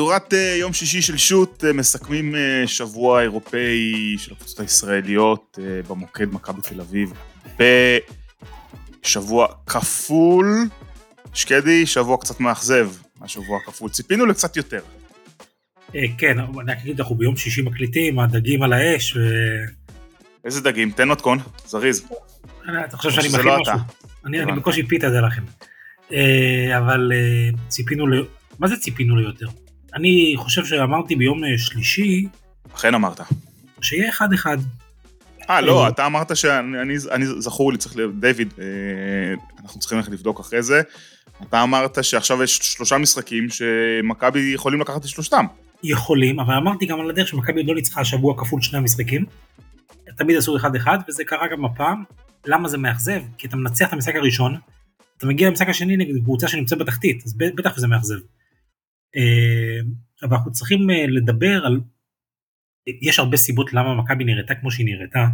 מהדורת 0.00 0.34
אה, 0.34 0.56
יום 0.58 0.72
שישי 0.72 1.02
של 1.02 1.16
שו"ת 1.16 1.64
אה, 1.64 1.72
מסכמים 1.72 2.34
אה, 2.34 2.62
שבוע 2.66 3.22
אירופאי 3.22 4.14
של 4.18 4.32
הקבוצות 4.32 4.60
הישראליות 4.60 5.58
במוקד 5.88 6.34
מכבי 6.34 6.60
תל 6.62 6.80
אביב 6.80 7.12
בשבוע 9.02 9.46
כפול. 9.66 10.68
שקדי, 11.34 11.86
שבוע 11.86 12.16
קצת 12.20 12.40
מאכזב, 12.40 12.90
השבוע 13.20 13.58
הכפול. 13.62 13.90
ציפינו 13.90 14.26
לקצת 14.26 14.56
יותר. 14.56 14.80
כן, 16.18 16.38
אני 16.60 16.72
אגיד, 16.72 17.00
אנחנו 17.00 17.14
ביום 17.14 17.36
שישי 17.36 17.62
מקליטים, 17.62 18.18
הדגים 18.18 18.62
על 18.62 18.72
האש. 18.72 19.16
ו... 19.16 19.20
איזה 20.44 20.60
דגים? 20.60 20.90
תן 20.90 21.08
מתכון, 21.08 21.38
זריז. 21.66 22.08
אתה 22.84 22.96
חושב 22.96 23.10
שאני 23.10 23.28
מכין 23.28 23.46
לא 23.46 23.58
משהו? 23.60 23.74
אני 24.26 24.52
בקושי 24.56 24.82
פיתה 24.82 25.10
זה 25.10 25.20
לכם. 25.20 25.42
אבל 26.76 27.12
ציפינו, 27.68 28.06
מה 28.58 28.68
זה 28.68 28.76
ציפינו 28.76 29.16
ליותר? 29.16 29.46
אני 29.94 30.34
חושב 30.36 30.64
שאמרתי 30.64 31.16
ביום 31.16 31.44
אה, 31.44 31.58
שלישי... 31.58 32.26
אכן 32.74 32.94
אמרת. 32.94 33.20
שיהיה 33.82 34.08
אחד 34.08 34.32
אחד. 34.32 34.58
אה, 35.50 35.60
לא, 35.60 35.88
אתה 35.88 36.06
אמרת 36.06 36.36
שאני 36.36 36.96
אני 37.10 37.26
זכור 37.26 37.72
לי, 37.72 37.78
צריך 37.78 37.96
ל... 37.96 38.10
דיוויד, 38.20 38.54
אה, 38.58 38.64
אנחנו 39.62 39.80
צריכים 39.80 39.98
ללכת 39.98 40.12
לבדוק 40.12 40.40
אחרי 40.40 40.62
זה. 40.62 40.82
אתה 41.42 41.62
אמרת 41.62 42.04
שעכשיו 42.04 42.42
יש 42.42 42.56
שלושה 42.56 42.98
משחקים 42.98 43.46
שמכבי 43.50 44.52
יכולים 44.54 44.80
לקחת 44.80 45.04
את 45.04 45.08
שלושתם. 45.08 45.44
יכולים, 45.82 46.40
אבל 46.40 46.54
אמרתי 46.54 46.86
גם 46.86 47.00
על 47.00 47.10
הדרך 47.10 47.28
שמכבי 47.28 47.62
לא 47.62 47.74
ניצחה 47.74 48.00
השבוע 48.00 48.34
כפול 48.38 48.62
שני 48.62 48.78
המשחקים. 48.78 49.24
תמיד 50.16 50.36
עשו 50.36 50.56
אחד 50.56 50.76
אחד, 50.76 50.98
וזה 51.08 51.24
קרה 51.24 51.48
גם 51.52 51.64
הפעם. 51.64 52.04
למה 52.46 52.68
זה 52.68 52.78
מאכזב? 52.78 53.20
כי 53.38 53.46
אתה 53.46 53.56
מנצח 53.56 53.88
את 53.88 53.92
המשחק 53.92 54.14
הראשון, 54.14 54.56
אתה 55.16 55.26
מגיע 55.26 55.48
למשחק 55.48 55.68
השני 55.68 55.96
נגד 55.96 56.14
קבוצה 56.22 56.48
שנמצאת 56.48 56.78
בתחתית, 56.78 57.22
אז 57.26 57.34
בטח 57.56 57.78
זה 57.78 57.86
מאכזב. 57.86 58.16
אה, 59.16 59.80
אבל 60.22 60.36
אנחנו 60.36 60.52
צריכים 60.52 60.90
אה, 60.90 61.06
לדבר 61.06 61.66
על, 61.66 61.80
יש 63.02 63.18
הרבה 63.18 63.36
סיבות 63.36 63.72
למה 63.72 63.94
מכבי 63.94 64.24
נראתה 64.24 64.54
כמו 64.54 64.70
שהיא 64.70 64.86
נראתה, 64.86 65.26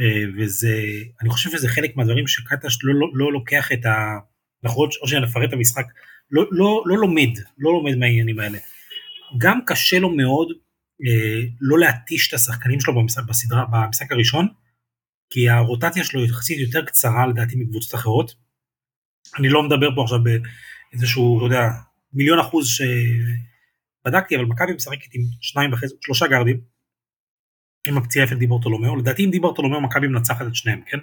אה, 0.00 0.22
וזה, 0.38 0.82
אני 1.20 1.30
חושב 1.30 1.50
שזה 1.50 1.68
חלק 1.68 1.96
מהדברים 1.96 2.26
שקטש 2.26 2.78
לא, 2.82 2.94
לא, 2.94 3.06
לא 3.14 3.32
לוקח 3.32 3.72
את 3.72 3.86
ה... 3.86 4.18
אנחנו 4.64 4.80
עוד 4.80 4.90
שניה 4.92 5.20
נפרט 5.20 5.48
את 5.48 5.52
המשחק, 5.52 5.84
לא, 6.30 6.44
לא, 6.50 6.82
לא 6.86 6.98
לומד, 6.98 7.30
לא 7.58 7.72
לומד 7.72 7.94
מהעניינים 7.94 8.38
האלה. 8.38 8.58
גם 9.38 9.60
קשה 9.66 9.98
לו 9.98 10.16
מאוד 10.16 10.48
אה, 11.06 11.40
לא 11.60 11.78
להתיש 11.78 12.28
את 12.28 12.34
השחקנים 12.34 12.80
שלו 12.80 12.94
במשחק, 12.94 13.24
בסדרה, 13.28 13.64
במשחק 13.72 14.12
הראשון, 14.12 14.48
כי 15.30 15.48
הרוטציה 15.48 16.04
שלו 16.04 16.24
יחסית 16.24 16.58
יותר 16.58 16.84
קצרה 16.84 17.26
לדעתי 17.26 17.56
מקבוצות 17.56 17.94
אחרות. 17.94 18.34
אני 19.38 19.48
לא 19.48 19.62
מדבר 19.62 19.94
פה 19.94 20.02
עכשיו 20.02 20.18
באיזשהו, 20.22 21.38
אתה 21.38 21.46
יודע, 21.46 21.68
מיליון 22.12 22.38
אחוז 22.38 22.68
שבדקתי, 22.68 24.36
אבל 24.36 24.44
מכבי 24.44 24.72
משחקת 24.72 25.14
עם 25.14 25.22
שניים 25.40 25.72
וחצי, 25.72 25.94
שלושה 26.00 26.26
גארדים, 26.26 26.60
עם 27.88 27.98
הפציעה 27.98 28.24
יפל 28.24 28.34
דיבור 28.34 28.62
טולומיאו, 28.62 28.96
לדעתי 28.96 29.22
עם 29.22 29.30
דיבור 29.30 29.54
טולומיאו 29.54 29.80
מכבי 29.80 30.08
מנצחת 30.08 30.46
את 30.46 30.54
שניהם, 30.54 30.80
כן? 30.86 30.98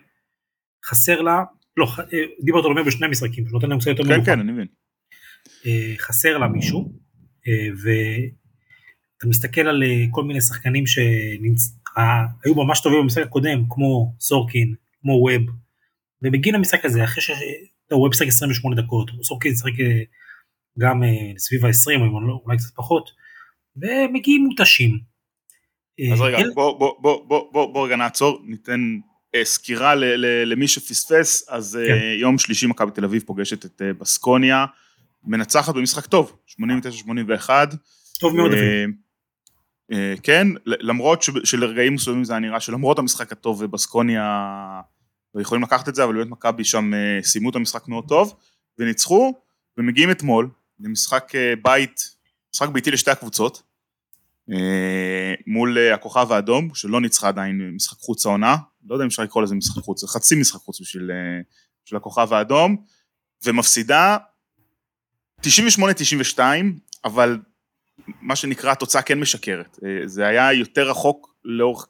חסר 0.85 1.21
לה, 1.21 1.43
לא, 1.77 1.87
אה, 1.99 2.19
דיבור 2.43 2.61
טולומיאו 2.61 2.85
בשני 2.85 3.07
משחקים, 3.07 3.47
שנותן 3.49 3.69
להם 3.69 3.79
קצת 3.79 3.87
יותר 3.87 4.03
כן, 4.03 4.25
כן, 4.25 4.39
אני 4.39 4.51
מבין. 4.51 4.67
אה, 5.65 5.93
חסר 5.97 6.37
לה 6.37 6.47
מישהו, 6.47 6.93
אה, 7.47 7.69
ואתה 7.71 9.27
מסתכל 9.27 9.61
על 9.61 9.83
כל 10.11 10.23
מיני 10.23 10.41
שחקנים 10.41 10.87
שהיו 10.87 12.55
ממש 12.55 12.81
טובים 12.81 12.99
במשחק 13.01 13.23
הקודם, 13.23 13.63
כמו 13.69 14.15
סורקין, 14.19 14.75
כמו 15.01 15.11
ווב, 15.11 15.41
ובגין 16.21 16.55
המשחק 16.55 16.85
הזה, 16.85 17.03
אחרי 17.03 17.21
ש... 17.21 17.31
ווב 17.91 18.13
שחק 18.13 18.27
28 18.27 18.81
דקות, 18.81 19.11
סורקין 19.23 19.55
שחק 19.55 19.71
גם 20.79 21.03
אה, 21.03 21.09
סביב 21.37 21.65
ה-20, 21.65 21.99
לא, 22.27 22.41
אולי 22.45 22.57
קצת 22.57 22.75
פחות, 22.75 23.09
ומגיעים 23.77 24.43
מותשים. 24.43 24.99
אז 26.13 26.21
רגע, 26.21 26.37
אל... 26.37 26.51
בוא, 26.55 26.79
בוא, 26.79 26.93
בוא, 26.99 27.27
בוא, 27.27 27.51
בוא, 27.53 27.73
בוא 27.73 27.85
רגע 27.85 27.95
נעצור, 27.95 28.41
ניתן 28.45 28.99
אה, 29.35 29.45
סקירה 29.45 29.95
ל, 29.95 30.03
ל, 30.03 30.51
למי 30.51 30.67
שפספס, 30.67 31.49
אז 31.49 31.77
אה, 31.77 31.87
כן. 31.87 31.93
אה, 31.93 32.13
יום 32.19 32.37
שלישי 32.37 32.67
מכבי 32.67 32.91
תל 32.91 33.05
אביב 33.05 33.23
פוגשת 33.25 33.65
את 33.65 33.81
אה, 33.81 33.93
בסקוניה, 33.93 34.65
מנצחת 35.23 35.75
במשחק 35.75 36.05
טוב, 36.05 36.37
89-81. 36.49 37.49
טוב 38.19 38.35
מאוד 38.35 38.51
אה, 38.53 38.85
אה, 39.91 40.13
כן, 40.23 40.47
למרות 40.65 41.23
שלרגעים 41.43 41.93
מסוימים 41.93 42.23
זה 42.23 42.33
היה 42.33 42.39
נראה 42.39 42.59
שלמרות 42.59 42.99
המשחק 42.99 43.31
הטוב 43.31 43.65
בסקוניה 43.65 44.81
יכולים 45.41 45.63
לקחת 45.63 45.89
את 45.89 45.95
זה, 45.95 46.03
אבל 46.03 46.13
באמת 46.13 46.27
מכבי 46.27 46.63
שם 46.63 46.93
אה, 46.93 47.19
סיימו 47.23 47.49
את 47.49 47.55
המשחק 47.55 47.87
מאוד 47.87 48.07
טוב, 48.07 48.35
וניצחו, 48.79 49.33
ומגיעים 49.77 50.11
אתמול, 50.11 50.49
למשחק 50.83 51.31
אה, 51.35 51.53
בית, 51.61 52.15
משחק 52.53 52.69
ביתי 52.69 52.91
לשתי 52.91 53.11
הקבוצות, 53.11 53.63
אה, 54.51 55.33
מול 55.47 55.77
אה, 55.77 55.93
הכוכב 55.93 56.31
האדום, 56.31 56.75
שלא 56.75 57.01
ניצחה 57.01 57.27
עדיין 57.27 57.71
משחק 57.75 57.97
חוץ 57.97 58.25
העונה, 58.25 58.55
לא 58.87 58.95
יודע 58.95 59.03
אם 59.03 59.07
אפשר 59.07 59.23
לקרוא 59.23 59.43
לזה 59.43 59.55
משחק 59.55 59.81
חוץ, 59.81 60.01
זה 60.01 60.07
חצי 60.07 60.35
משחק 60.35 60.59
חוץ 60.59 60.81
בשביל, 60.81 61.11
בשביל 61.85 61.97
הכוכב 61.97 62.33
האדום, 62.33 62.77
ומפסידה 63.45 64.17
98-92, 65.41 66.39
אבל 67.05 67.37
מה 68.21 68.35
שנקרא 68.35 68.71
התוצאה 68.71 69.01
כן 69.01 69.19
משקרת, 69.19 69.79
זה 70.05 70.27
היה 70.27 70.53
יותר 70.53 70.89
רחוק 70.89 71.35
לאורך 71.43 71.87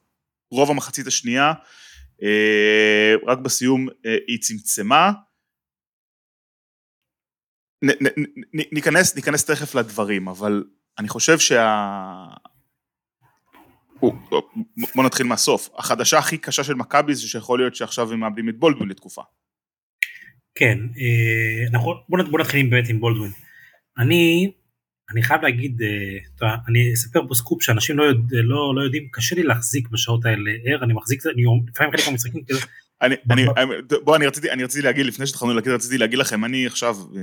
רוב 0.52 0.72
המחצית 0.72 1.08
השנייה, 1.08 1.54
רק 3.28 3.38
בסיום 3.38 3.88
היא 4.28 4.40
צמצמה, 4.42 5.12
ניכנס, 8.72 9.16
ניכנס 9.16 9.46
תכף 9.46 9.76
לדברים, 9.76 10.28
אבל 10.28 10.64
אני 11.00 11.08
חושב 11.08 11.40
שה... 11.40 12.26
בוא 14.96 15.04
נתחיל 15.06 15.26
מהסוף. 15.26 15.70
החדשה 15.78 16.18
הכי 16.18 16.38
קשה 16.38 16.64
של 16.64 16.74
מכבי 16.74 17.16
זה 17.16 17.28
שיכול 17.28 17.60
להיות 17.60 17.76
שעכשיו 17.76 18.14
הם 18.14 18.20
מאבדים 18.20 18.50
את 18.50 18.58
בולדווין 18.58 18.90
לתקופה. 18.90 19.22
כן, 20.56 20.78
נכון, 21.72 21.98
בוא 22.10 22.40
נתחיל 22.40 22.70
באמת 22.70 22.90
עם 22.90 23.00
בולדווין. 23.00 23.32
אני, 23.98 24.52
אני 25.12 25.24
חייב 25.24 25.42
להגיד, 25.42 25.82
אה, 26.42 26.56
אני 26.68 26.94
אספר 26.94 27.28
פה 27.28 27.36
סקופ 27.36 27.64
שאנשים 27.64 27.98
לא, 27.98 28.04
יודע, 28.04 28.38
לא, 28.44 28.76
לא 28.76 28.82
יודעים, 28.82 29.08
קשה 29.12 29.36
לי 29.36 29.44
להחזיק 29.44 29.90
בשעות 29.90 30.26
האלה 30.26 30.52
ער, 30.66 30.84
אני 30.84 30.94
מחזיק, 30.94 31.26
אני 31.26 31.44
לפעמים 31.68 31.92
חלק 31.92 32.08
מהמשחקים 32.08 32.42
אני, 33.04 33.16
אני, 33.32 33.46
בוא, 34.04 34.16
אני 34.16 34.28
רציתי, 34.28 34.52
אני 34.52 34.64
רציתי 34.64 34.86
להגיד, 34.86 35.06
לפני 35.06 35.28
שהתחלנו 35.28 35.54
להגיד, 35.54 35.72
רציתי 35.72 35.98
להגיד 35.98 36.20
לכם, 36.20 36.46
אני 36.46 36.68
עכשיו, 36.68 36.96
אה, 37.16 37.22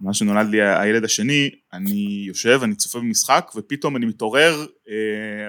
מה 0.00 0.14
שנולד 0.14 0.48
לי 0.50 0.62
הילד 0.62 1.04
השני, 1.04 1.50
אני 1.72 2.24
יושב, 2.26 2.60
אני 2.62 2.74
צופה 2.74 2.98
במשחק, 2.98 3.50
ופתאום 3.56 3.96
אני 3.96 4.06
מתעורר 4.06 4.66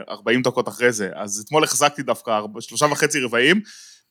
40 0.10 0.38
אה, 0.38 0.44
דקות 0.44 0.68
אחרי 0.68 0.92
זה. 0.92 1.10
אז 1.16 1.44
אתמול 1.46 1.64
החזקתי 1.64 2.04
דווקא 2.04 2.42
שלושה 2.60 2.86
וחצי 2.86 3.20
רבעים, 3.20 3.62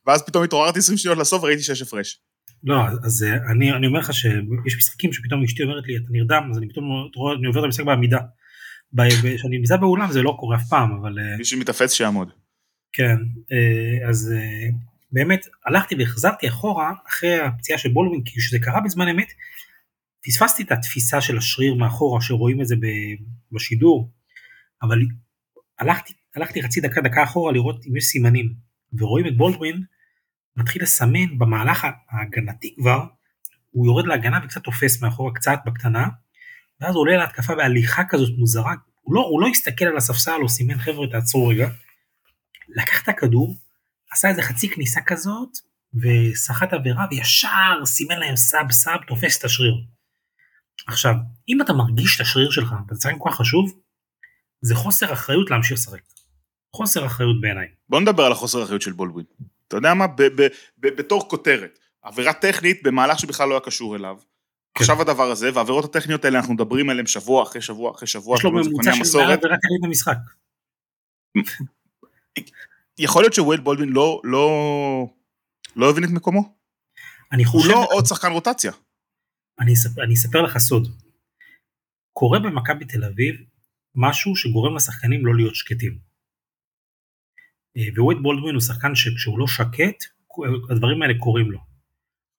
ואז 0.07 0.23
פתאום 0.23 0.45
התעוררתי 0.45 0.79
20 0.79 0.99
שניות 0.99 1.19
לסוף 1.19 1.43
וראיתי 1.43 1.63
שיש 1.63 1.83
הפרש. 1.83 2.21
לא, 2.65 2.77
אז 3.05 3.23
אה, 3.23 3.53
אני, 3.53 3.73
אני 3.73 3.87
אומר 3.87 3.99
לך 3.99 4.13
שיש 4.13 4.77
משחקים 4.77 5.13
שפתאום 5.13 5.45
אשתי 5.45 5.63
אומרת 5.63 5.85
לי, 5.87 5.97
אתה 5.97 6.07
נרדם, 6.11 6.49
אז 6.51 6.59
אני 6.59 6.69
פתאום 6.69 6.85
אני 7.39 7.47
עובר 7.47 7.61
את 7.61 7.65
המשחק 7.65 7.85
בעמידה. 7.85 8.19
כשאני 9.37 9.59
נמצא 9.59 9.77
באולם 9.77 10.13
זה 10.13 10.23
לא 10.23 10.37
קורה 10.41 10.57
אף 10.57 10.69
פעם, 10.69 10.91
אבל... 11.01 11.13
מי 11.39 11.45
שמתאפץ 11.45 11.93
שיעמוד. 11.93 12.29
כן, 12.93 13.17
אה, 13.53 14.09
אז 14.09 14.33
אה, 14.37 14.69
באמת 15.13 15.47
הלכתי 15.67 15.95
והחזרתי 15.99 16.49
אחורה 16.49 16.93
אחרי 17.09 17.41
הפציעה 17.41 17.79
של 17.79 17.89
בולווין, 17.89 18.23
כי 18.25 18.41
כשזה 18.41 18.59
קרה 18.59 18.81
בזמן 18.81 19.09
אמת, 19.09 19.33
פספסתי 20.27 20.63
את 20.63 20.73
התפיסה 20.73 21.21
של 21.21 21.39
השריר 21.39 21.75
מאחורה, 21.75 22.21
שרואים 22.21 22.61
את 22.61 22.67
זה 22.67 22.75
בשידור, 23.53 24.11
אבל 24.83 24.99
הלכתי, 25.79 26.13
הלכתי 26.37 26.63
חצי 26.63 26.81
דקה, 26.81 27.01
דקה 27.01 27.25
אחורה 27.25 27.53
לראות 27.53 27.87
אם 27.87 27.97
יש 27.97 28.05
סימנים, 28.05 28.55
ורואים 28.99 29.27
את 29.27 29.37
בולדווין 29.37 29.83
מתחיל 30.57 30.83
לסמן 30.83 31.39
במהלך 31.39 31.87
ההגנתי 32.11 32.75
כבר, 32.79 33.05
הוא 33.71 33.87
יורד 33.87 34.07
להגנה 34.07 34.41
וקצת 34.45 34.63
תופס 34.63 35.03
מאחורה 35.03 35.35
קצת 35.35 35.59
בקטנה, 35.67 36.09
ואז 36.81 36.95
הוא 36.95 37.01
עולה 37.01 37.17
להתקפה 37.17 37.55
בהליכה 37.55 38.03
כזאת 38.09 38.39
מוזרה, 38.39 38.75
הוא 39.03 39.15
לא, 39.15 39.21
הוא 39.21 39.41
לא 39.41 39.47
הסתכל 39.47 39.85
על 39.85 39.97
הספסל 39.97 40.37
או 40.43 40.49
סימן 40.49 40.79
חבר'ה 40.79 41.07
תעצרו 41.11 41.49
רגע, 41.49 41.69
לקח 42.77 43.03
את 43.03 43.09
הכדור, 43.09 43.57
עשה 44.13 44.29
איזה 44.29 44.43
חצי 44.43 44.69
כניסה 44.69 45.01
כזאת, 45.07 45.49
וסחט 45.95 46.73
עבירה, 46.73 47.07
וישר 47.11 47.85
סימן 47.85 48.19
להם 48.19 48.37
סאב 48.37 48.73
סאב, 48.73 49.01
תופס 49.07 49.39
את 49.39 49.45
השריר. 49.45 49.75
עכשיו, 50.87 51.15
אם 51.49 51.63
אתה 51.63 51.73
מרגיש 51.73 52.17
את 52.17 52.21
השריר 52.21 52.51
שלך, 52.51 52.73
ואתה 52.73 52.95
צריך 52.95 53.17
כל 53.19 53.31
כך 53.31 53.37
חשוב, 53.37 53.81
זה 54.63 54.75
חוסר 54.75 55.13
אחריות 55.13 55.51
להמשיך 55.51 55.73
לשחק. 55.73 56.01
חוסר 56.77 57.07
אחריות 57.07 57.41
בעיניי. 57.41 57.69
בוא 57.89 58.01
נדבר 58.01 58.23
על 58.23 58.33
החוסר 58.33 58.63
אחריות 58.63 58.83
של 58.83 58.93
בולדווין. 58.93 59.27
אתה 59.69 59.77
יודע 59.77 59.95
מה? 59.95 60.07
בתור 60.79 61.29
כותרת, 61.29 61.79
עבירה 62.03 62.33
טכנית 62.33 62.83
במהלך 62.83 63.19
שבכלל 63.19 63.49
לא 63.49 63.55
היה 63.55 63.61
קשור 63.61 63.97
אליו. 63.97 64.17
כן. 64.75 64.85
עכשיו 64.85 65.01
הדבר 65.01 65.31
הזה, 65.31 65.51
והעבירות 65.55 65.85
הטכניות 65.85 66.25
האלה, 66.25 66.39
אנחנו 66.39 66.55
מדברים 66.55 66.91
עליהן 66.91 67.07
שבוע 67.07 67.43
אחרי 67.43 67.63
שבוע 67.63 67.91
אחרי 67.91 68.07
שבוע. 68.07 68.37
יש 68.37 68.45
לו 68.45 68.53
ממוצע 68.53 68.93
של 68.95 69.19
מעל 69.19 69.33
עבירה 69.33 69.57
טכנית 69.57 69.81
במשחק. 69.83 70.17
יכול 72.99 73.23
להיות 73.23 73.35
שווייל 73.35 73.61
בולדווין 73.61 73.93
לא, 73.93 74.21
לא, 74.25 74.49
לא 75.77 75.91
הבין 75.91 76.05
את 76.05 76.11
מקומו? 76.11 76.55
אני 77.33 77.45
חושב... 77.45 77.71
הוא 77.71 77.75
לא 77.75 77.87
עוד 77.93 78.07
שחקן 78.07 78.33
רוטציה. 78.33 78.73
אני 79.61 79.73
אספר, 79.73 80.03
אני 80.03 80.15
אספר 80.15 80.43
לך 80.43 80.59
סוד. 80.59 80.89
קורה 82.13 82.39
במכבי 82.39 82.85
תל 82.85 83.05
אביב 83.05 83.37
משהו 83.95 84.37
שגורם 84.37 84.77
לשחקנים 84.77 85.27
לא 85.27 85.35
להיות 85.35 85.55
שקטים. 85.55 85.99
אה, 87.77 88.03
ווייד 88.03 88.23
בולדווין 88.23 88.55
הוא 88.55 88.63
שחקן 88.63 88.95
שכשהוא 88.95 89.39
לא 89.39 89.47
שקט, 89.47 90.05
הדברים 90.71 91.03
האלה 91.03 91.15
קורים 91.19 91.51
לו. 91.51 91.59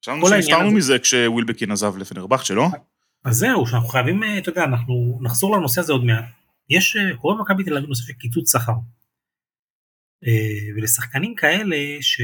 חשבנו 0.04 0.28
שנפטרנו 0.28 0.72
מזה 0.72 1.00
כשווילבקין 1.00 1.72
עזב 1.72 1.98
לפנרבכט 1.98 2.46
שלא? 2.46 2.68
אז 3.26 3.36
זהו, 3.36 3.68
שאנחנו 3.68 3.88
חייבים, 3.88 4.24
אה, 4.24 4.38
אתה 4.38 4.50
יודע, 4.50 4.64
אנחנו 4.64 5.20
נחזור 5.22 5.58
לנושא 5.58 5.82
הזה 5.82 5.94
עוד 5.94 6.04
מעט. 6.04 6.26
יש, 6.70 6.96
אה, 6.96 7.18
קורה 7.18 7.36
במכבי 7.36 7.64
תל 7.64 7.78
אביב 7.78 7.90
נושא 7.90 8.04
של 8.04 8.14
קיצוץ 8.14 8.52
שכר. 8.52 8.74
ולשחקנים 10.76 11.36
כאלה 11.36 11.76
ש... 12.02 12.22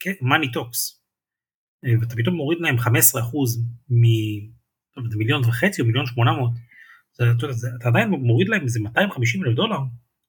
כן, 0.00 0.12
money 0.20 0.52
talks. 0.52 1.02
ואתה 2.00 2.16
פתאום 2.16 2.34
מוריד 2.34 2.58
להם 2.60 2.76
15% 2.78 2.80
ממיליון 3.88 5.42
וחצי 5.44 5.82
או 5.82 5.86
מיליון 5.86 6.06
800. 6.06 6.50
אתה, 7.14 7.24
אתה 7.80 7.88
עדיין 7.88 8.08
מוריד 8.08 8.48
להם 8.48 8.62
איזה 8.62 8.80
250 8.80 9.44
אלף 9.44 9.56
דולר, 9.56 9.78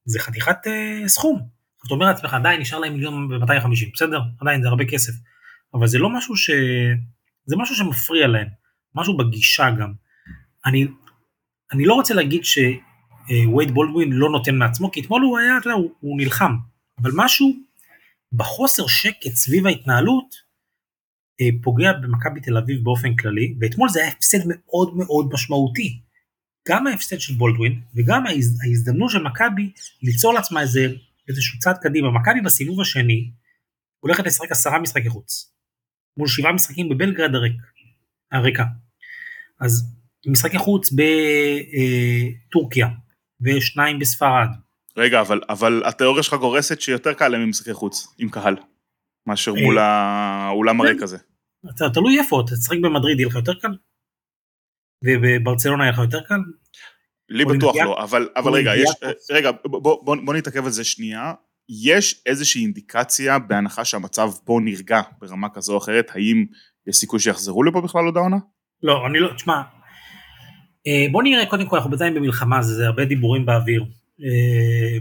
זה 0.06 0.20
חתיכת 0.20 0.58
uh, 0.66 1.08
סכום. 1.08 1.48
אתה 1.86 1.94
אומר 1.94 2.06
לעצמך 2.06 2.34
עדיין 2.34 2.62
נשאר 2.62 2.80
להם 2.80 2.94
מיליון 2.94 3.32
ו-250, 3.32 3.92
בסדר? 3.94 4.22
עדיין 4.42 4.62
זה 4.62 4.68
הרבה 4.68 4.86
כסף. 4.86 5.14
אבל 5.74 5.88
זה 5.88 6.00
לא 6.00 6.10
משהו 6.10 6.36
ש... 6.36 6.50
זה 7.46 7.56
משהו 7.58 7.76
שמפריע 7.76 8.28
להם, 8.28 8.48
משהו 8.96 9.18
בגישה 9.18 9.70
גם. 9.80 9.94
אני, 10.66 10.88
אני 11.72 11.86
לא 11.86 11.94
רוצה 11.94 12.14
להגיד 12.14 12.42
שווייד 12.44 13.70
אה, 13.70 13.74
בולדווין 13.74 14.12
לא 14.12 14.30
נותן 14.30 14.56
מעצמו, 14.56 14.92
כי 14.92 15.02
אתמול 15.02 15.22
הוא 15.22 15.38
היה, 15.40 15.58
אתה 15.58 15.68
יודע, 15.68 15.78
הוא, 15.78 15.92
הוא 16.00 16.18
נלחם. 16.18 16.56
אבל 17.02 17.12
משהו 17.16 17.54
בחוסר 18.34 18.88
שקט 18.88 19.34
סביב 19.34 19.68
ההתנהלות 19.68 20.36
אה, 21.42 21.48
פוגע 21.64 21.94
במכבי 21.94 22.42
תל 22.42 22.58
אביב 22.58 22.84
באופן 22.84 23.16
כללי, 23.16 23.56
ואתמול 23.62 23.90
זה 23.90 24.00
היה 24.00 24.10
הפסד 24.10 24.38
מאוד 24.46 24.98
מאוד 24.98 25.30
משמעותי. 25.34 26.00
גם 26.68 26.88
ההפסד 26.88 27.20
של 27.20 27.34
בולדווין 27.34 27.82
וגם 27.96 28.28
ההז, 28.28 28.60
ההזדמנות 28.64 29.12
של 29.12 29.24
מכבי 29.24 29.72
ליצור 30.02 30.34
לעצמה 30.34 30.62
איזה, 30.62 30.88
איזשהו 31.28 31.60
צעד 31.60 31.78
קדימה. 31.78 32.12
מכבי 32.12 32.42
בסיבוב 32.42 32.82
השני 32.82 33.32
הולכת 34.00 34.26
לשחק 34.26 34.52
עשרה 34.52 34.80
משחקי 34.80 35.10
חוץ. 35.10 35.54
מול 36.18 36.28
שבעה 36.28 36.52
משחקים 36.52 36.90
בבלגרד 36.90 37.36
הריק, 37.36 37.56
הריקה. 38.32 38.64
אז 39.60 39.96
משחקי 40.28 40.58
חוץ 40.58 40.90
בטורקיה 42.50 42.88
ושניים 43.42 44.00
בספרד. 44.00 44.48
רגע, 44.98 45.22
אבל, 45.22 45.42
אבל 45.50 45.84
התיאוריה 45.86 46.24
שלך 46.24 46.34
גורסת 46.34 46.82
שיותר 46.82 47.14
קל 47.14 47.28
להם 47.28 47.42
ממשחקי 47.46 47.74
חוץ, 47.74 48.16
עם 48.18 48.30
קהל, 48.30 48.56
מאשר 49.28 49.54
מול 49.54 49.80
אה, 49.80 49.84
האולם 50.48 50.82
הריק 50.82 51.02
הזה. 51.02 51.18
תלוי 51.94 52.20
איפה, 52.20 52.44
תשחק 52.48 52.78
במדריד 52.84 53.20
יהיה 53.20 53.28
לך 53.28 53.36
יותר 53.36 53.54
קל? 53.54 53.78
ובברצלונה 55.06 55.84
היה 55.84 55.92
לך 55.92 56.00
יותר 56.00 56.22
קל? 56.22 56.40
לי 57.30 57.46
בטוח 57.46 57.76
לא, 57.76 58.04
אבל, 58.04 58.30
אבל 58.36 58.54
רגע, 58.54 58.76
יש, 58.76 58.90
רגע 59.32 59.52
בוא, 59.66 60.04
בוא, 60.06 60.18
בוא 60.26 60.34
נתעכב 60.34 60.66
על 60.66 60.72
זה 60.72 60.84
שנייה. 60.84 61.34
יש 61.86 62.22
איזושהי 62.26 62.62
אינדיקציה 62.62 63.40
בהנחה 63.40 63.86
שהמצב 63.86 64.30
פה 64.46 64.60
נרגע 64.64 65.02
ברמה 65.22 65.50
כזו 65.50 65.74
או 65.74 65.78
אחרת, 65.78 66.12
האם 66.16 66.46
יש 66.88 66.96
סיכוי 66.96 67.20
שיחזרו 67.20 67.64
לפה 67.64 67.82
בכלל 67.82 68.06
עוד 68.06 68.18
העונה? 68.18 68.38
לא, 68.84 69.08
אני 69.08 69.20
לא, 69.20 69.34
תשמע, 69.36 69.62
אה, 70.88 71.06
בוא 71.12 71.24
נראה 71.24 71.46
קודם 71.46 71.70
כל, 71.70 71.76
אנחנו 71.76 71.90
בינתיים 71.90 72.14
במלחמה, 72.14 72.62
זה 72.62 72.88
הרבה 72.88 73.06
דיבורים 73.06 73.46
באוויר. 73.46 73.86
אה, 74.22 74.98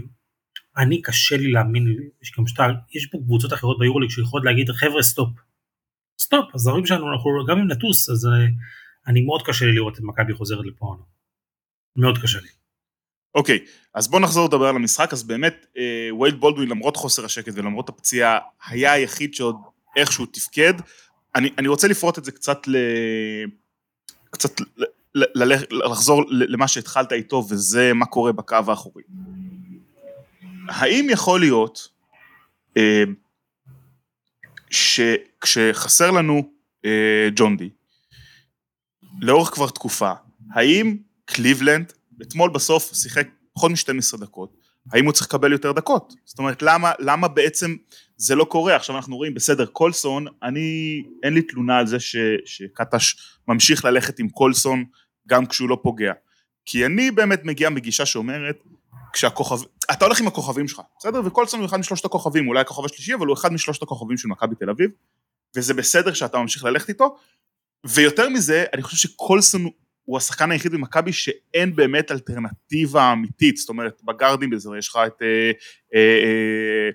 אני 0.77 1.01
קשה 1.01 1.37
לי 1.37 1.51
להאמין, 1.51 1.87
יש 2.21 2.31
גם 2.37 2.47
שטר, 2.47 2.71
יש 2.95 3.07
פה 3.11 3.17
קבוצות 3.17 3.53
אחרות 3.53 3.79
ביורוליג 3.79 4.09
שיכולות 4.09 4.45
להגיד 4.45 4.69
חבר'ה 4.69 5.03
stop. 5.03 5.29
Stop, 6.19 6.55
הזרים 6.55 6.85
שלנו, 6.85 7.13
אנחנו 7.13 7.45
גם 7.47 7.59
אם 7.59 7.71
נטוס, 7.71 8.09
אז 8.09 8.25
אה, 8.25 8.31
אני 9.07 9.21
מאוד 9.21 9.41
קשה 9.45 9.65
לי 9.65 9.75
לראות 9.75 9.97
את 9.97 10.03
מכבי 10.03 10.33
חוזרת 10.33 10.65
לפה. 10.65 10.95
מאוד 11.95 12.17
קשה 12.17 12.39
לי. 12.39 12.47
אוקיי, 13.35 13.57
okay, 13.57 13.69
אז 13.93 14.07
בוא 14.07 14.19
נחזור 14.19 14.47
לדבר 14.47 14.65
על 14.65 14.75
המשחק, 14.75 15.13
אז 15.13 15.23
באמת 15.23 15.65
אה, 15.77 16.15
וייד 16.19 16.39
בולדווין 16.39 16.69
למרות 16.69 16.97
חוסר 16.97 17.25
השקט 17.25 17.53
ולמרות 17.55 17.89
הפציעה 17.89 18.39
היה 18.67 18.93
היחיד 18.93 19.33
שעוד 19.33 19.55
איכשהו 19.95 20.25
תפקד. 20.25 20.73
אני, 21.35 21.49
אני 21.57 21.67
רוצה 21.67 21.87
לפרוט 21.87 22.17
את 22.17 22.25
זה 22.25 22.31
קצת 22.31 22.67
ל... 22.67 22.75
קצת. 24.29 24.51
לחזור 25.71 26.23
למה 26.29 26.67
שהתחלת 26.67 27.11
איתו 27.11 27.45
וזה 27.49 27.93
מה 27.93 28.05
קורה 28.05 28.31
בקו 28.31 28.57
האחורי. 28.67 29.03
האם 30.69 31.07
יכול 31.09 31.39
להיות 31.39 31.89
אה, 32.77 33.03
שכשחסר 34.69 36.11
לנו 36.11 36.49
אה, 36.85 37.29
ג'ון 37.35 37.57
די 37.57 37.69
לאורך 39.21 39.49
כבר 39.49 39.69
תקופה, 39.69 40.11
האם 40.53 40.97
קליבלנד 41.25 41.93
אתמול 42.21 42.49
בסוף 42.49 42.93
שיחק 42.93 43.27
פחות 43.53 43.71
מ-12 43.71 44.17
דקות, 44.17 44.53
האם 44.91 45.05
הוא 45.05 45.13
צריך 45.13 45.27
לקבל 45.27 45.51
יותר 45.51 45.71
דקות? 45.71 46.13
זאת 46.25 46.39
אומרת, 46.39 46.61
למה, 46.61 46.91
למה 46.99 47.27
בעצם 47.27 47.75
זה 48.17 48.35
לא 48.35 48.43
קורה? 48.43 48.75
עכשיו 48.75 48.95
אנחנו 48.95 49.17
רואים, 49.17 49.33
בסדר, 49.33 49.65
קולסון, 49.65 50.25
אני, 50.43 51.03
אין 51.23 51.33
לי 51.33 51.41
תלונה 51.41 51.77
על 51.77 51.87
זה 51.87 51.99
ש, 51.99 52.15
שקטש 52.45 53.15
ממשיך 53.47 53.85
ללכת 53.85 54.19
עם 54.19 54.29
קולסון 54.29 54.85
גם 55.27 55.45
כשהוא 55.45 55.69
לא 55.69 55.77
פוגע. 55.83 56.13
כי 56.65 56.85
אני 56.85 57.11
באמת 57.11 57.43
מגיע 57.43 57.69
מגישה 57.69 58.05
שאומרת, 58.05 58.63
כשהכוכב... 59.13 59.55
אתה 59.91 60.05
הולך 60.05 60.21
עם 60.21 60.27
הכוכבים 60.27 60.67
שלך, 60.67 60.81
בסדר? 60.99 61.21
וקולסון 61.25 61.59
הוא 61.59 61.67
אחד 61.67 61.77
משלושת 61.77 62.05
הכוכבים, 62.05 62.47
אולי 62.47 62.61
הכוכב 62.61 62.85
השלישי, 62.85 63.13
אבל 63.13 63.27
הוא 63.27 63.33
אחד 63.33 63.53
משלושת 63.53 63.81
הכוכבים 63.81 64.17
של 64.17 64.27
מכבי 64.27 64.55
תל 64.55 64.69
אביב, 64.69 64.89
וזה 65.55 65.73
בסדר 65.73 66.13
שאתה 66.13 66.37
ממשיך 66.37 66.63
ללכת 66.63 66.89
איתו, 66.89 67.17
ויותר 67.85 68.29
מזה, 68.29 68.65
אני 68.73 68.81
חושב 68.81 68.97
שקולסון 68.97 69.69
הוא 70.05 70.17
השחקן 70.17 70.51
היחיד 70.51 70.71
במכבי 70.71 71.13
שאין 71.13 71.75
באמת 71.75 72.11
אלטרנטיבה 72.11 73.11
אמיתית, 73.11 73.57
זאת 73.57 73.69
אומרת 73.69 74.01
בגארדים 74.03 74.49
בזה 74.49 74.69
יש 74.77 74.89
לך 74.89 74.99
את, 75.07 75.21
אה, 75.21 75.51
אה, 75.95 76.23
אה, 76.23 76.89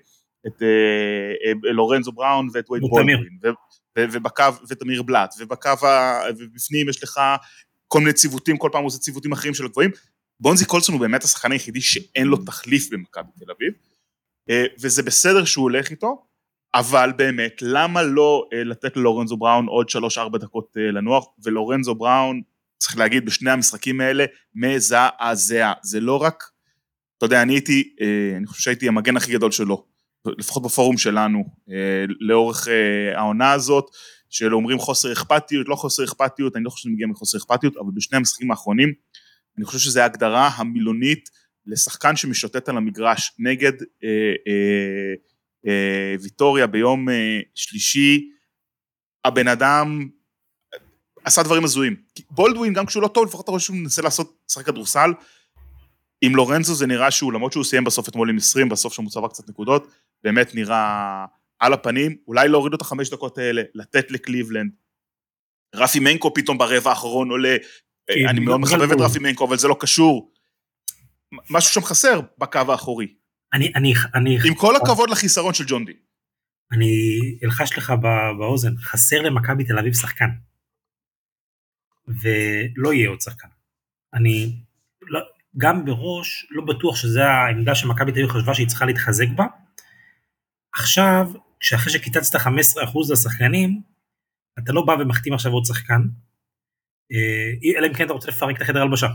את 0.46 0.62
לורנזו 1.62 2.12
בראון 2.12 2.48
ואת 2.52 2.70
וייד 2.70 2.82
בולדווין, 2.82 3.38
ובקו, 3.98 4.44
ותמיר 4.69 5.02
בלאט, 5.02 5.34
ובקו, 5.38 5.70
ובפנים 6.38 6.88
יש 6.88 7.02
לך 7.02 7.20
כל 7.88 7.99
מיני 7.99 8.12
ציוותים, 8.12 8.56
כל 8.56 8.69
פעם 8.73 8.81
הוא 8.81 8.88
עושה 8.88 8.99
ציוותים 8.99 9.33
אחרים 9.33 9.54
של 9.54 9.64
הגבוהים, 9.64 9.90
בונזי 10.40 10.64
קולסון 10.64 10.95
הוא 10.95 11.00
באמת 11.00 11.25
השחקן 11.25 11.52
היחידי 11.52 11.80
שאין 11.80 12.26
לו 12.26 12.37
תחליף 12.37 12.88
במכבי 12.90 13.30
תל 13.38 13.50
אביב, 13.50 13.73
וזה 14.80 15.02
בסדר 15.02 15.45
שהוא 15.45 15.62
הולך 15.62 15.90
איתו, 15.90 16.25
אבל 16.75 17.12
באמת, 17.16 17.52
למה 17.62 18.02
לא 18.02 18.49
לתת 18.52 18.97
ללורנזו 18.97 19.37
בראון 19.37 19.66
עוד 19.66 19.87
3-4 20.35 20.38
דקות 20.38 20.76
לנוח, 20.76 21.26
ולורנזו 21.45 21.95
בראון 21.95 22.42
צריך 22.78 22.99
להגיד 22.99 23.26
בשני 23.26 23.50
המשחקים 23.50 24.00
האלה 24.00 24.25
מזעזע, 24.54 25.73
זה 25.83 26.00
לא 26.00 26.23
רק, 26.23 26.45
אתה 27.16 27.26
יודע 27.26 27.42
אני 27.42 27.52
הייתי, 27.52 27.95
אה, 28.00 28.37
אני 28.37 28.47
חושב 28.47 28.62
שהייתי 28.62 28.88
המגן 28.88 29.16
הכי 29.16 29.33
גדול 29.33 29.50
שלו, 29.50 29.85
לפחות 30.26 30.62
בפורום 30.62 30.99
שלנו, 30.99 31.45
אה, 31.71 32.04
לאורך 32.21 32.68
אה, 32.68 33.18
העונה 33.18 33.52
הזאת, 33.52 33.90
של 34.30 34.54
אומרים 34.54 34.78
חוסר 34.78 35.12
אכפתיות, 35.12 35.68
לא 35.68 35.75
חוסר 35.75 36.04
אכפתיות, 36.04 36.56
אני 36.56 36.64
לא 36.64 36.70
חושב 36.70 36.82
שזה 36.82 36.92
מגיע 36.92 37.06
מחוסר 37.06 37.38
אכפתיות, 37.38 37.76
אבל 37.76 37.90
בשני 37.94 38.16
המשחקים 38.16 38.50
האחרונים, 38.50 38.92
אני 39.56 39.64
חושב 39.64 39.78
שזו 39.78 40.00
ההגדרה 40.00 40.50
המילונית 40.56 41.30
לשחקן 41.66 42.16
שמשוטט 42.16 42.68
על 42.68 42.76
המגרש 42.76 43.32
נגד 43.38 43.73
אה, 43.82 44.08
אה, 44.49 45.14
אה, 45.66 46.14
ויטוריה 46.23 46.66
ביום 46.66 47.08
אה, 47.08 47.40
שלישי, 47.54 48.30
הבן 49.25 49.49
אדם 49.49 50.08
עשה 51.25 51.42
דברים 51.42 51.64
הזויים. 51.64 51.97
בולדווין 52.30 52.73
גם 52.73 52.87
כשהוא 52.87 53.02
לא 53.02 53.08
טוב 53.08 53.25
לפחות 53.26 53.44
אתה 53.44 53.50
רואה 53.50 53.61
שהוא 53.61 53.76
מנסה 53.76 54.02
לעשות 54.02 54.38
שחק 54.49 54.66
כדורסל. 54.66 55.11
עם 56.20 56.37
לורנזו 56.37 56.75
זה 56.75 56.87
נראה 56.87 57.11
שהוא 57.11 57.32
למרות 57.32 57.52
שהוא 57.52 57.64
סיים 57.64 57.85
בסוף 57.85 58.08
אתמול 58.08 58.30
עם 58.30 58.37
20 58.37 58.68
בסוף 58.68 58.92
שם 58.92 59.02
הוא 59.02 59.11
צבע 59.11 59.28
קצת 59.28 59.49
נקודות 59.49 59.90
באמת 60.25 60.54
נראה 60.54 61.25
על 61.59 61.73
הפנים 61.73 62.17
אולי 62.27 62.49
להוריד 62.49 62.75
את 62.75 62.81
החמש 62.81 63.11
דקות 63.11 63.38
האלה 63.38 63.62
לתת 63.75 64.11
לקליבלנד. 64.11 64.71
רפי 65.75 66.00
מנקו 66.00 66.35
פתאום 66.35 66.59
ברבע 66.59 66.91
האחרון 66.91 67.31
עולה 67.31 67.57
כן, 68.07 68.29
אני 68.29 68.41
מאוד 68.41 68.61
מחבב 68.61 68.93
את 68.93 69.00
רפי 69.00 69.19
מנקו 69.19 69.45
אבל 69.45 69.59
זה 69.59 69.69
לא 69.69 69.77
קשור. 69.81 70.33
משהו 71.50 71.73
שם 71.73 71.81
חסר 71.81 72.21
בקו 72.38 72.61
האחורי. 72.69 73.15
אני, 73.53 73.73
אני, 73.75 73.93
אני... 74.15 74.38
עם 74.47 74.55
כל 74.55 74.77
הכבוד 74.77 75.11
לחיסרון 75.11 75.55
של 75.55 75.65
ג'ון 75.67 75.85
די. 75.85 75.93
אני 76.73 77.09
אלחש 77.45 77.79
לך 77.79 77.93
באוזן, 78.38 78.77
חסר 78.77 79.23
למכבי 79.23 79.65
תל 79.65 79.79
אביב 79.79 79.95
שחקן. 79.95 80.29
ולא 82.09 82.93
יהיה 82.93 83.09
עוד 83.09 83.21
שחקן. 83.21 83.49
אני 84.15 84.57
לא, 85.03 85.21
גם 85.57 85.85
בראש 85.85 86.47
לא 86.50 86.65
בטוח 86.65 86.97
שזו 86.97 87.21
העמדה 87.21 87.75
שמכבי 87.75 88.12
תל 88.12 88.19
אביב 88.19 88.31
חשבה 88.31 88.55
שהיא 88.55 88.69
צריכה 88.69 88.85
להתחזק 88.85 89.27
בה. 89.37 89.45
עכשיו, 90.73 91.31
כשאחרי 91.61 91.93
שקיצצת 91.93 92.38
15% 92.38 92.47
לשחקנים, 93.12 93.83
אתה 94.59 94.73
לא 94.73 94.83
בא 94.83 94.93
ומחתים 94.93 95.33
עכשיו 95.35 95.53
עוד 95.53 95.65
שחקן, 95.65 96.03
אה, 97.12 97.77
אלא 97.79 97.87
אם 97.87 97.95
כן 97.95 98.05
אתה 98.05 98.12
רוצה 98.12 98.29
לפרק 98.29 98.57
את 98.57 98.62
החדר 98.62 98.83
הלבשה. 98.83 99.09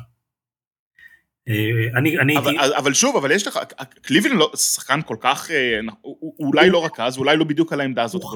אה, 1.49 1.99
אני, 1.99 2.19
אני 2.19 2.37
אבל, 2.37 2.59
הייתי... 2.59 2.77
אבל 2.77 2.93
שוב, 2.93 3.15
אבל 3.15 3.31
יש 3.31 3.47
לך, 3.47 3.59
קליבלין 4.01 4.37
לא 4.37 4.51
שחקן 4.55 4.99
כל 5.05 5.17
כך, 5.19 5.51
אה, 5.51 5.79
הוא, 6.01 6.35
אולי 6.39 6.69
לא 6.69 6.85
רכז, 6.85 7.17
אולי 7.17 7.37
לא 7.37 7.43
בדיוק 7.43 7.73
על 7.73 7.81
העמדה 7.81 8.03
הזאת, 8.03 8.23
הוא, 8.23 8.31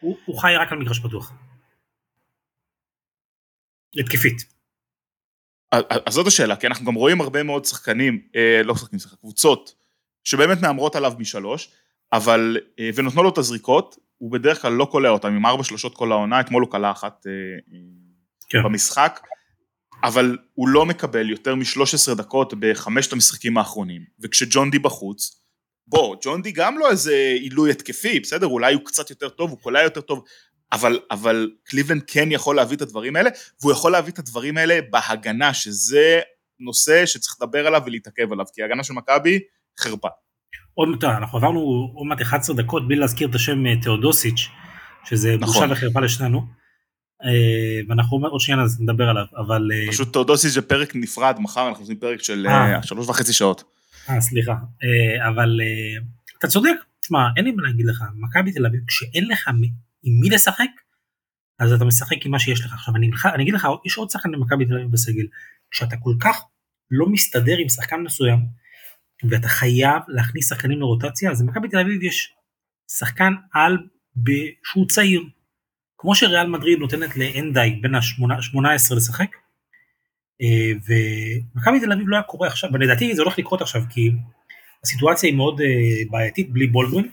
הוא, 0.00 0.16
הוא 0.24 0.40
חי 0.40 0.56
רק 0.56 0.72
על 0.72 0.78
מגרש 0.78 0.98
פתוח. 0.98 1.32
התקפית. 4.00 4.54
אז 6.06 6.14
זאת 6.14 6.26
השאלה, 6.26 6.56
כי 6.56 6.66
אנחנו 6.66 6.86
גם 6.86 6.94
רואים 6.94 7.20
הרבה 7.20 7.42
מאוד 7.42 7.64
שחקנים, 7.64 8.22
אה, 8.36 8.60
לא 8.64 8.76
שחקנים, 8.76 8.98
סליחה, 8.98 9.16
קבוצות, 9.16 9.74
שבאמת 10.24 10.62
מהמרות 10.62 10.96
עליו 10.96 11.12
משלוש, 11.18 11.70
אבל, 12.14 12.56
אה, 12.78 12.90
ונותנו 12.94 13.22
לו 13.22 13.28
את 13.28 13.38
הזריקות, 13.38 13.96
הוא 14.18 14.32
בדרך 14.32 14.62
כלל 14.62 14.72
לא 14.72 14.84
קולע 14.84 15.08
אותם, 15.08 15.28
עם 15.28 15.46
ארבע 15.46 15.64
שלושות 15.64 15.96
כל 15.96 16.12
העונה, 16.12 16.40
אתמול 16.40 16.62
הוא 16.62 16.70
קלע 16.70 16.90
אחת 16.90 17.26
אה, 17.26 17.32
כן. 18.48 18.62
במשחק, 18.64 19.20
אבל 20.04 20.38
הוא 20.54 20.68
לא 20.68 20.86
מקבל 20.86 21.30
יותר 21.30 21.54
מ-13 21.54 22.14
דקות 22.14 22.54
בחמשת 22.58 23.12
המשחקים 23.12 23.58
האחרונים, 23.58 24.04
וכשג'ון 24.20 24.70
די 24.70 24.78
בחוץ, 24.78 25.40
בוא, 25.86 26.16
ג'ון 26.22 26.42
די 26.42 26.52
גם 26.52 26.78
לא 26.78 26.90
איזה 26.90 27.14
עילוי 27.40 27.70
התקפי, 27.70 28.20
בסדר, 28.20 28.46
אולי 28.46 28.74
הוא 28.74 28.82
קצת 28.84 29.10
יותר 29.10 29.28
טוב, 29.28 29.50
הוא 29.50 29.58
קולע 29.58 29.82
יותר 29.82 30.00
טוב, 30.00 30.24
אבל, 30.72 31.00
אבל 31.10 31.50
קליבלנד 31.64 32.02
כן 32.06 32.32
יכול 32.32 32.56
להביא 32.56 32.76
את 32.76 32.82
הדברים 32.82 33.16
האלה, 33.16 33.30
והוא 33.60 33.72
יכול 33.72 33.92
להביא 33.92 34.12
את 34.12 34.18
הדברים 34.18 34.56
האלה 34.56 34.78
בהגנה, 34.90 35.54
שזה 35.54 36.20
נושא 36.60 37.06
שצריך 37.06 37.36
לדבר 37.40 37.66
עליו 37.66 37.82
ולהתעכב 37.86 38.32
עליו, 38.32 38.46
כי 38.54 38.62
ההגנה 38.62 38.84
של 38.84 38.94
מכבי, 38.94 39.40
חרפה. 39.80 40.08
עוד 40.74 40.88
מעט, 40.88 41.04
אנחנו 41.04 41.38
עברנו 41.38 41.92
עוד 41.94 42.06
מעט 42.06 42.22
11 42.22 42.56
דקות 42.56 42.88
בלי 42.88 42.96
להזכיר 42.96 43.28
את 43.28 43.34
השם 43.34 43.66
אה, 43.66 43.76
תאודוסיץ', 43.82 44.48
שזה 45.04 45.36
נכון. 45.40 45.68
בושה 45.68 45.72
וחרפה 45.72 46.00
לשנינו. 46.00 46.46
אה, 47.24 47.80
ואנחנו 47.88 48.26
עוד 48.26 48.40
שנייה 48.40 48.64
נדבר 48.80 49.08
עליו, 49.08 49.24
אבל... 49.36 49.70
אה, 49.72 49.92
פשוט 49.92 50.12
תאודוסיץ' 50.12 50.52
זה 50.52 50.62
פרק 50.62 50.92
נפרד, 50.94 51.36
מחר 51.38 51.68
אנחנו 51.68 51.82
עושים 51.82 51.96
פרק 51.96 52.22
של 52.22 52.46
שלוש 52.82 53.08
וחצי 53.08 53.32
שעות. 53.32 53.64
אה, 54.10 54.20
סליחה. 54.20 54.54
אבל 55.28 55.60
אתה 56.38 56.46
צודק, 56.46 56.76
תשמע, 57.00 57.18
אין 57.36 57.44
לי 57.44 57.52
מה 57.52 57.62
להגיד 57.62 57.86
לך, 57.86 58.04
מכבי 58.14 58.52
תל 58.52 58.66
אביב, 58.66 58.80
כשאין 58.86 59.28
לך 59.28 59.48
עם 60.02 60.20
מי 60.20 60.30
לשחק, 60.30 60.70
אז 61.58 61.72
אתה 61.72 61.84
משחק 61.84 62.26
עם 62.26 62.32
מה 62.32 62.38
שיש 62.38 62.64
לך. 62.64 62.72
עכשיו 62.72 62.96
אני, 62.96 63.10
אני 63.34 63.42
אגיד 63.42 63.54
לך, 63.54 63.68
יש 63.86 63.96
עוד 63.96 64.10
שחקן 64.10 64.32
במכבי 64.32 64.64
תל 64.64 64.74
אביב 64.74 64.90
בסגל, 64.90 65.26
כשאתה 65.70 65.96
כל 65.96 66.14
כך 66.20 66.42
לא 66.90 67.06
מסתדר 67.06 67.56
עם 67.58 67.68
שחקן 67.68 68.00
מסוים, 68.00 68.38
ואתה 69.30 69.48
חייב 69.48 70.02
להכניס 70.08 70.48
שחקנים 70.48 70.80
לרוטציה, 70.80 71.30
אז 71.30 71.42
במכבי 71.42 71.68
תל 71.68 71.78
אביב 71.78 72.02
יש 72.02 72.34
שחקן 72.90 73.32
על 73.52 73.78
שהוא 74.64 74.86
צעיר. 74.88 75.22
כמו 75.98 76.14
שריאל 76.14 76.46
מדריד 76.46 76.78
נותנת 76.78 77.16
לאנדאי 77.16 77.70
בין 77.70 77.94
ה-18 77.94 78.96
לשחק, 78.96 79.36
אה, 80.42 80.72
ומכבי 80.86 81.80
תל 81.80 81.92
אביב 81.92 82.08
לא 82.08 82.16
היה 82.16 82.22
קורה 82.22 82.48
עכשיו, 82.48 82.70
ולדעתי 82.72 83.14
זה 83.14 83.22
הולך 83.22 83.38
לקרות 83.38 83.60
עכשיו, 83.60 83.82
כי 83.90 84.10
הסיטואציה 84.82 85.28
היא 85.28 85.36
מאוד 85.36 85.60
אה, 85.60 85.66
בעייתית 86.10 86.52
בלי 86.52 86.66
בולדווין, 86.66 87.08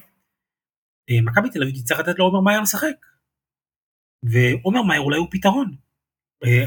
אה, 1.09 1.21
מכבי 1.21 1.49
תל 1.49 1.63
אביב 1.63 1.75
תצטרך 1.75 1.99
לתת 1.99 2.19
לעומר 2.19 2.39
מאייר 2.39 2.61
לשחק. 2.61 3.05
ועומר 4.23 4.81
מאייר 4.83 5.01
אולי 5.01 5.17
הוא 5.17 5.27
פתרון. 5.31 5.75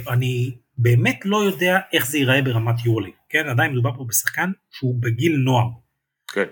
אני 0.08 0.56
באמת 0.78 1.20
לא 1.24 1.36
יודע 1.36 1.80
איך 1.92 2.06
זה 2.06 2.18
ייראה 2.18 2.42
ברמת 2.42 2.84
יורלי, 2.84 3.12
כן? 3.28 3.48
עדיין 3.48 3.72
מדובר 3.72 3.96
פה 3.96 4.04
בשחקן 4.08 4.50
שהוא 4.70 5.02
בגיל 5.02 5.36
נוער. 5.36 5.68
כן. 6.32 6.44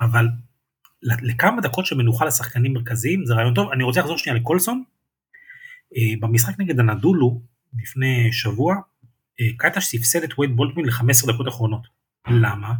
אבל 0.00 0.28
לכמה 1.02 1.60
דקות 1.60 1.86
של 1.86 1.96
מנוחה 1.96 2.24
לשחקנים 2.24 2.72
מרכזיים 2.72 3.26
זה 3.26 3.34
רעיון 3.34 3.54
טוב. 3.54 3.70
אני 3.72 3.84
רוצה 3.84 4.00
לחזור 4.00 4.18
שנייה 4.18 4.38
לקולסון. 4.38 4.82
אה, 5.96 6.14
במשחק 6.20 6.54
נגד 6.58 6.80
הנדולו 6.80 7.42
לפני 7.82 8.32
שבוע, 8.32 8.76
קטש 9.56 9.84
ספסד 9.84 10.22
את 10.22 10.38
וייד 10.38 10.56
בולדווין 10.56 10.86
ל-15 10.86 11.32
דקות 11.32 11.48
אחרונות. 11.48 11.86
למה? 12.26 12.74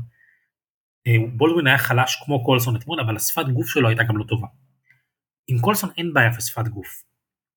אה, 1.07 1.13
בולדווין 1.33 1.67
היה 1.67 1.79
חלש 1.79 2.23
כמו 2.25 2.45
קולסון 2.45 2.77
אתמול, 2.77 3.01
אבל 3.01 3.17
השפת 3.17 3.49
גוף 3.49 3.69
שלו 3.69 3.89
הייתה 3.89 4.03
גם 4.03 4.17
לא 4.17 4.25
טובה. 4.25 4.47
עם 5.47 5.59
קולסון 5.59 5.91
אין 5.97 6.13
בעיה 6.13 6.31
בשפת 6.31 6.69
גוף. 6.69 7.05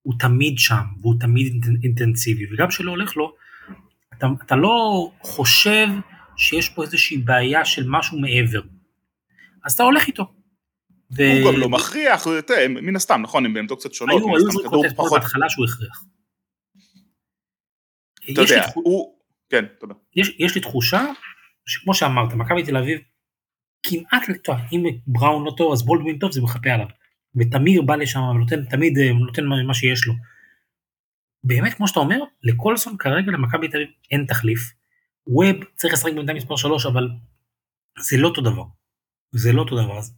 הוא 0.01 0.13
תמיד 0.19 0.53
שם, 0.57 0.83
והוא 1.01 1.15
תמיד 1.19 1.65
אינטנסיבי, 1.83 2.53
וגם 2.53 2.67
כשלא 2.67 2.91
הולך 2.91 3.17
לו, 3.17 3.35
אתה, 4.17 4.27
אתה 4.45 4.55
לא 4.55 5.11
חושב 5.21 5.87
שיש 6.37 6.69
פה 6.69 6.83
איזושהי 6.83 7.17
בעיה 7.17 7.65
של 7.65 7.83
משהו 7.87 8.19
מעבר. 8.19 8.61
אז 9.63 9.73
אתה 9.73 9.83
הולך 9.83 10.07
איתו. 10.07 10.33
ו... 11.17 11.23
הוא 11.23 11.51
גם 11.51 11.59
לא 11.59 11.69
מכריח, 11.69 12.23
תראה, 12.47 12.67
מן 12.67 12.95
הסתם, 12.95 13.21
נכון, 13.21 13.45
הם 13.45 13.53
בעמדות 13.53 13.79
קצת 13.79 13.93
שונות. 13.93 14.21
היו, 14.21 14.37
היו 14.37 14.51
זריקות 14.51 14.85
אתמול 14.85 15.09
בהתחלה 15.11 15.49
שהוא 15.49 15.65
הכריח. 15.65 16.03
אתה 18.33 18.41
יודע, 18.41 18.65
הוא... 18.73 19.15
כן, 19.49 19.65
תודה. 19.79 19.93
יש, 20.15 20.35
יש 20.39 20.55
לי 20.55 20.61
תחושה, 20.61 21.05
שכמו 21.65 21.93
שאמרת, 21.93 22.33
מכבי 22.33 22.63
תל 22.63 22.77
אביב 22.77 22.99
כמעט, 23.83 24.23
טוב, 24.43 24.55
אם 24.71 24.83
בראון 25.07 25.45
לא 25.45 25.51
טוב 25.57 25.73
אז 25.73 25.85
בולדווין 25.85 26.17
טוב 26.17 26.31
זה 26.31 26.41
מחפה 26.41 26.69
עליו. 26.69 26.87
ותמיר 27.35 27.81
בא 27.81 27.95
לשם 27.95 28.19
ונותן 28.19 28.65
תמיד 28.65 28.97
אה, 28.97 29.13
נותן 29.13 29.45
מה 29.45 29.73
שיש 29.73 30.07
לו. 30.07 30.13
באמת 31.43 31.73
כמו 31.73 31.87
שאתה 31.87 31.99
אומר 31.99 32.19
לקולסון 32.43 32.97
כרגע 32.97 33.31
למכבי 33.31 33.67
תל 33.67 33.77
אביב 33.77 33.89
אין 34.11 34.25
תחליף. 34.25 34.59
ווב 35.27 35.55
צריך 35.75 35.93
לשחק 35.93 36.13
בעמדה 36.13 36.33
מספר 36.33 36.55
3 36.55 36.85
אבל 36.85 37.09
זה 37.99 38.17
לא 38.17 38.27
אותו 38.27 38.41
דבר. 38.41 38.63
זה 39.31 39.53
לא 39.53 39.61
אותו 39.61 39.83
דבר. 39.83 39.97
אז 39.97 40.17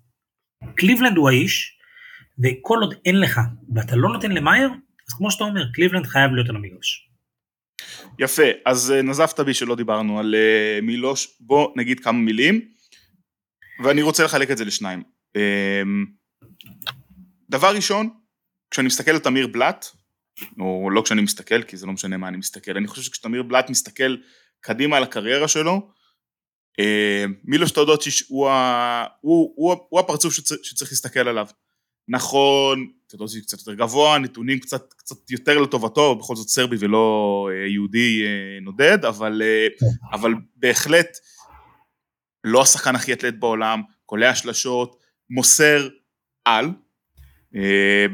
קליבלנד 0.76 1.18
הוא 1.18 1.30
האיש 1.30 1.78
וכל 2.44 2.80
עוד 2.82 2.94
אין 3.06 3.20
לך 3.20 3.40
ואתה 3.76 3.96
לא 3.96 4.14
נותן 4.14 4.32
למאייר 4.32 4.70
אז 5.08 5.14
כמו 5.18 5.32
שאתה 5.32 5.44
אומר 5.44 5.72
קליבלנד 5.74 6.06
חייב 6.06 6.32
להיות 6.32 6.50
על 6.50 6.56
המגרש. 6.56 7.10
יפה 8.20 8.44
אז 8.66 8.92
אה, 8.92 9.02
נזפת 9.02 9.40
בי 9.40 9.54
שלא 9.54 9.76
דיברנו 9.76 10.20
על 10.20 10.36
אה, 10.36 10.80
מילוש 10.82 11.38
בוא 11.40 11.74
נגיד 11.76 12.00
כמה 12.00 12.18
מילים. 12.18 12.74
ואני 13.84 14.02
רוצה 14.02 14.24
לחלק 14.24 14.52
את 14.52 14.58
זה 14.58 14.66
לשניים. 14.66 15.04
דבר 17.54 17.76
ראשון, 17.76 18.10
כשאני 18.72 18.88
מסתכל 18.88 19.12
על 19.12 19.20
תמיר 19.20 19.48
בלאט, 19.48 19.86
או 20.60 20.90
לא 20.90 21.02
כשאני 21.02 21.22
מסתכל, 21.22 21.64
כי 21.64 21.78
זה 21.78 21.86
לא 21.86 21.94
משנה 21.94 22.18
מה 22.18 22.28
אני 22.28 22.38
מסתכל, 22.38 22.78
אני 22.78 22.88
חושב 22.88 23.02
שכשתמיר 23.02 23.44
בלאט 23.44 23.70
מסתכל 23.70 24.16
קדימה 24.62 24.98
על 24.98 25.04
הקריירה 25.04 25.48
שלו, 25.48 25.92
אמ, 26.80 27.34
מילוש 27.44 27.72
טאודוצ'יש 27.72 28.26
הוא, 28.28 28.50
הוא, 29.22 29.54
הוא, 29.56 29.76
הוא 29.90 30.00
הפרצוף 30.00 30.34
שצריך, 30.34 30.66
שצריך 30.66 30.92
להסתכל 30.92 31.28
עליו. 31.28 31.48
נכון, 32.08 32.88
טאודוצ'יש 33.08 33.42
קצת 33.42 33.58
יותר 33.58 33.74
גבוה, 33.74 34.18
נתונים 34.18 34.60
קצת, 34.60 34.94
קצת 34.94 35.32
יותר 35.32 35.60
לטובתו, 35.60 36.16
בכל 36.16 36.36
זאת 36.36 36.48
סרבי 36.48 36.76
ולא 36.80 37.50
אה, 37.52 37.68
יהודי 37.68 38.24
אה, 38.26 38.60
נודד, 38.62 39.06
אבל, 39.06 39.42
אה, 39.46 39.68
אבל 40.14 40.34
בהחלט 40.56 41.18
לא 42.44 42.62
השחקן 42.62 42.96
הכי 42.96 43.14
אתלט 43.14 43.34
בעולם, 43.40 43.82
קולע 44.06 44.36
שלשות, 44.36 44.96
מוסר 45.30 45.90
על. 46.46 46.70
אה, 47.56 48.06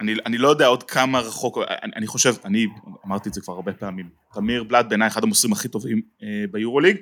אני, 0.00 0.14
אני 0.26 0.38
לא 0.38 0.48
יודע 0.48 0.66
עוד 0.66 0.82
כמה 0.82 1.20
רחוק, 1.20 1.58
אני, 1.58 1.92
אני 1.96 2.06
חושב, 2.06 2.34
אני 2.44 2.66
אמרתי 3.06 3.28
את 3.28 3.34
זה 3.34 3.40
כבר 3.40 3.54
הרבה 3.54 3.72
פעמים, 3.72 4.08
תמיר 4.34 4.64
בלאט 4.64 4.86
בעיניי 4.88 5.08
אחד 5.08 5.22
המוסרים 5.22 5.52
הכי 5.52 5.68
טובים 5.68 6.02
אה, 6.22 6.44
ביורוליג, 6.50 6.96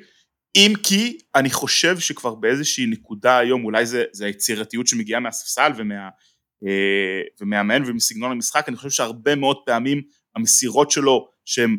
אם 0.56 0.72
כי 0.82 1.18
אני 1.34 1.50
חושב 1.50 1.98
שכבר 1.98 2.34
באיזושהי 2.34 2.86
נקודה 2.86 3.38
היום, 3.38 3.64
אולי 3.64 3.86
זה, 3.86 4.04
זה 4.12 4.26
היצירתיות 4.26 4.86
שמגיעה 4.86 5.20
מהספסל 5.20 5.72
ומה, 5.76 6.08
אה, 6.66 7.22
ומהמאמן 7.40 7.90
ומסגנון 7.90 8.30
המשחק, 8.30 8.68
אני 8.68 8.76
חושב 8.76 8.90
שהרבה 8.90 9.34
מאוד 9.34 9.56
פעמים 9.66 10.02
המסירות 10.36 10.90
שלו 10.90 11.28
שהן 11.44 11.76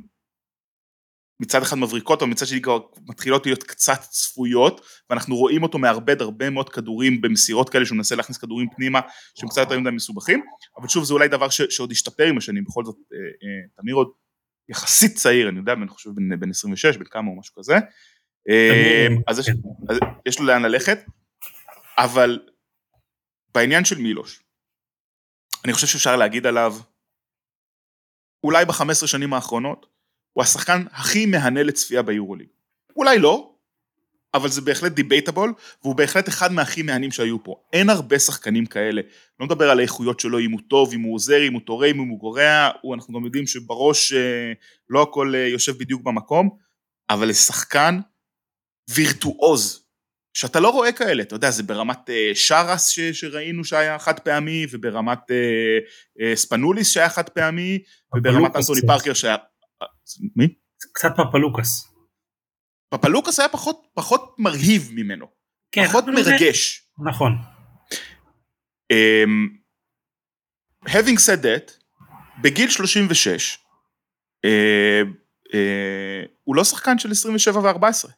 מצד 1.39 1.61
אחד 1.61 1.77
מבריקות, 1.77 2.21
אבל 2.21 2.31
מצד 2.31 2.47
שני 2.47 2.61
כבר 2.61 2.79
מתחילות 3.07 3.45
להיות 3.45 3.63
קצת 3.63 4.01
צפויות, 4.01 4.85
ואנחנו 5.09 5.35
רואים 5.35 5.63
אותו 5.63 5.77
מאבד 5.77 6.21
הרבה 6.21 6.49
מאוד 6.49 6.69
כדורים 6.69 7.21
במסירות 7.21 7.69
כאלה, 7.69 7.85
שהוא 7.85 7.95
מנסה 7.95 8.15
להכניס 8.15 8.37
כדורים 8.37 8.67
פנימה, 8.75 8.99
שהם 9.35 9.49
קצת 9.49 9.61
יותר 9.61 9.79
מדי 9.79 9.91
מסובכים, 9.91 10.43
אבל 10.77 10.87
שוב 10.87 11.03
זה 11.03 11.13
אולי 11.13 11.27
דבר 11.27 11.49
ש, 11.49 11.61
שעוד 11.61 11.91
ישתפר 11.91 12.25
עם 12.25 12.37
השנים, 12.37 12.63
בכל 12.63 12.85
זאת 12.85 12.95
אה, 13.13 13.17
אה, 13.17 13.81
תמיר 13.81 13.95
עוד 13.95 14.07
יחסית 14.69 15.15
צעיר, 15.15 15.49
אני 15.49 15.59
יודע, 15.59 15.73
אני 15.73 15.87
חושב 15.87 16.09
בין, 16.15 16.39
בין 16.39 16.49
26, 16.49 16.97
בין 16.97 17.07
כמה 17.07 17.31
או 17.31 17.39
משהו 17.39 17.55
כזה, 17.55 17.75
אה, 18.49 19.07
אז, 19.27 19.39
יש, 19.39 19.49
אז 19.89 19.97
יש 20.25 20.39
לו 20.39 20.45
לאן 20.45 20.61
ללכת, 20.61 20.99
אבל 21.97 22.39
בעניין 23.53 23.85
של 23.85 23.97
מילוש, 23.97 24.43
אני 25.65 25.73
חושב 25.73 25.87
שאפשר 25.87 26.15
להגיד 26.15 26.45
עליו, 26.45 26.75
אולי 28.43 28.65
ב-15 28.65 29.07
שנים 29.07 29.33
האחרונות, 29.33 29.94
הוא 30.35 30.43
השחקן 30.43 30.83
הכי 30.91 31.25
מהנה 31.25 31.63
לצפייה 31.63 32.01
ביורוליג. 32.01 32.47
אולי 32.95 33.19
לא, 33.19 33.55
אבל 34.33 34.49
זה 34.49 34.61
בהחלט 34.61 34.91
דיבייטבול, 34.91 35.53
והוא 35.83 35.95
בהחלט 35.95 36.29
אחד 36.29 36.51
מהכי 36.51 36.81
מהנים 36.81 37.11
שהיו 37.11 37.43
פה. 37.43 37.55
אין 37.73 37.89
הרבה 37.89 38.19
שחקנים 38.19 38.65
כאלה. 38.65 39.01
לא 39.39 39.45
מדבר 39.45 39.69
על 39.69 39.79
האיכויות 39.79 40.19
שלו, 40.19 40.39
אם 40.39 40.51
הוא 40.51 40.59
טוב, 40.69 40.93
אם 40.93 41.01
הוא 41.01 41.15
עוזר, 41.15 41.47
אם 41.47 41.53
הוא 41.53 41.61
תורם, 41.65 41.99
אם 41.99 42.07
הוא 42.07 42.19
גורע, 42.19 42.69
אנחנו 42.93 43.13
גם 43.13 43.25
יודעים 43.25 43.47
שבראש 43.47 44.13
אה, 44.13 44.53
לא 44.89 45.01
הכל 45.01 45.35
אה, 45.35 45.47
יושב 45.47 45.77
בדיוק 45.77 46.01
במקום, 46.01 46.49
אבל 47.09 47.27
לשחקן 47.27 47.99
וירטואוז, 48.89 49.85
שאתה 50.33 50.59
לא 50.59 50.69
רואה 50.69 50.91
כאלה, 50.91 51.23
אתה 51.23 51.35
יודע, 51.35 51.51
זה 51.51 51.63
ברמת 51.63 52.09
אה, 52.09 52.31
שרס 52.33 52.87
ש, 52.87 52.99
שראינו 52.99 53.63
שהיה 53.63 53.99
חד 53.99 54.19
פעמי, 54.19 54.65
וברמת 54.71 55.19
ספנוליס 56.35 56.89
שהיה 56.89 57.09
חד 57.09 57.29
פעמי, 57.29 57.79
וברמת 58.17 58.55
אנטוני 58.55 58.81
פארקר 58.87 59.13
שהיה 59.13 59.35
מי? 60.35 60.47
קצת 60.93 61.11
פפלוקאס. 61.17 61.95
פפלוקאס 62.89 63.39
היה 63.39 63.49
פחות, 63.49 63.87
פחות 63.93 64.35
מרהיב 64.39 64.91
ממנו. 64.93 65.25
כן. 65.71 65.87
פחות 65.87 66.05
מרגש. 66.07 66.89
זה... 66.97 67.03
נכון. 67.09 67.31
Um, 68.93 69.61
having 70.89 71.17
said 71.17 71.41
that, 71.43 71.71
בגיל 72.41 72.69
36, 72.69 73.57
uh, 74.45 74.49
uh, 75.53 75.57
הוא 76.43 76.55
לא 76.55 76.63
שחקן 76.63 76.99
של 76.99 77.11
27 77.11 77.59
ו-14. 77.59 77.65
אתה 77.67 78.13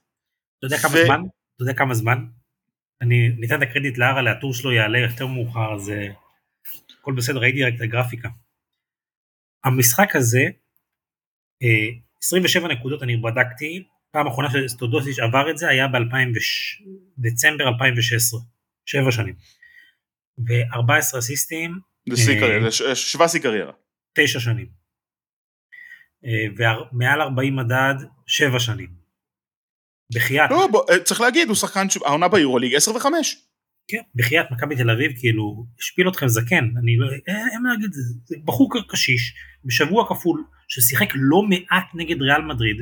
יודע 0.64 0.78
כמה 0.78 0.92
זמן? 1.06 1.22
אתה 1.56 1.64
יודע 1.64 1.74
כמה 1.74 1.94
זמן? 1.94 2.18
אני 3.02 3.30
ניתן 3.30 3.64
את 3.64 3.68
הקרדיט 3.70 3.98
לארה, 3.98 4.32
הטור 4.32 4.54
שלו 4.54 4.72
יעלה 4.72 5.00
יותר 5.00 5.28
מאוחר, 5.28 5.74
אז 5.76 5.92
הכל 7.00 7.14
בסדר, 7.18 7.40
ראיתי 7.40 7.64
רק 7.64 7.74
את 7.76 7.82
הגרפיקה. 7.82 8.30
המשחק 9.64 10.16
הזה, 10.16 10.42
27 12.24 12.68
נקודות 12.68 13.04
אני 13.04 13.18
בדקתי, 13.18 13.84
פעם 14.12 14.28
אחרונה 14.28 14.50
שסטודוסיץ' 14.52 15.20
עבר 15.20 15.52
את 15.52 15.58
זה 15.58 15.68
היה 15.68 15.88
בדצמבר 17.18 17.68
2016, 17.68 18.40
שבע 18.86 19.12
שנים. 19.12 19.36
ו-14 20.38 21.20
אסיסטים. 21.20 21.80
זה 22.10 22.18
שיא 22.18 22.40
קריירה, 22.40 22.72
שבע 22.96 23.28
שיא 23.28 23.40
קריירה. 23.40 23.72
תשע 24.14 24.40
שנים. 24.40 24.68
ומעל 26.58 27.22
40 27.22 27.56
מדד, 27.56 27.96
שבע 28.28 28.60
שנים. 28.60 28.90
בחייאת. 30.14 30.50
לא, 30.52 30.68
בוא, 30.72 30.84
אה, 30.92 31.00
צריך 31.00 31.22
להגיד, 31.22 31.48
הוא 31.48 31.56
שחקן, 31.56 31.88
העונה 32.06 32.28
ביורוליג 32.28 32.76
10 32.76 32.92
ו-5. 32.96 33.06
כן, 33.88 34.02
בחייאת 34.16 34.46
מכבי 34.52 34.76
תל 34.76 34.90
אביב 34.90 35.12
כאילו 35.20 35.66
השפיל 35.80 36.10
אתכם 36.10 36.28
זקן, 36.28 36.66
אני 36.84 36.98
לא, 36.98 37.08
אין 37.52 37.64
מה 37.64 37.70
להגיד, 37.70 37.90
זה 38.26 38.36
בחור 38.46 38.70
קשיש, 38.90 39.34
בשבוע 39.66 40.10
כפול, 40.10 40.44
ששיחק 40.68 41.10
לא 41.16 41.42
מעט 41.42 41.86
נגד 41.94 42.22
ריאל 42.22 42.42
מדריד, 42.42 42.78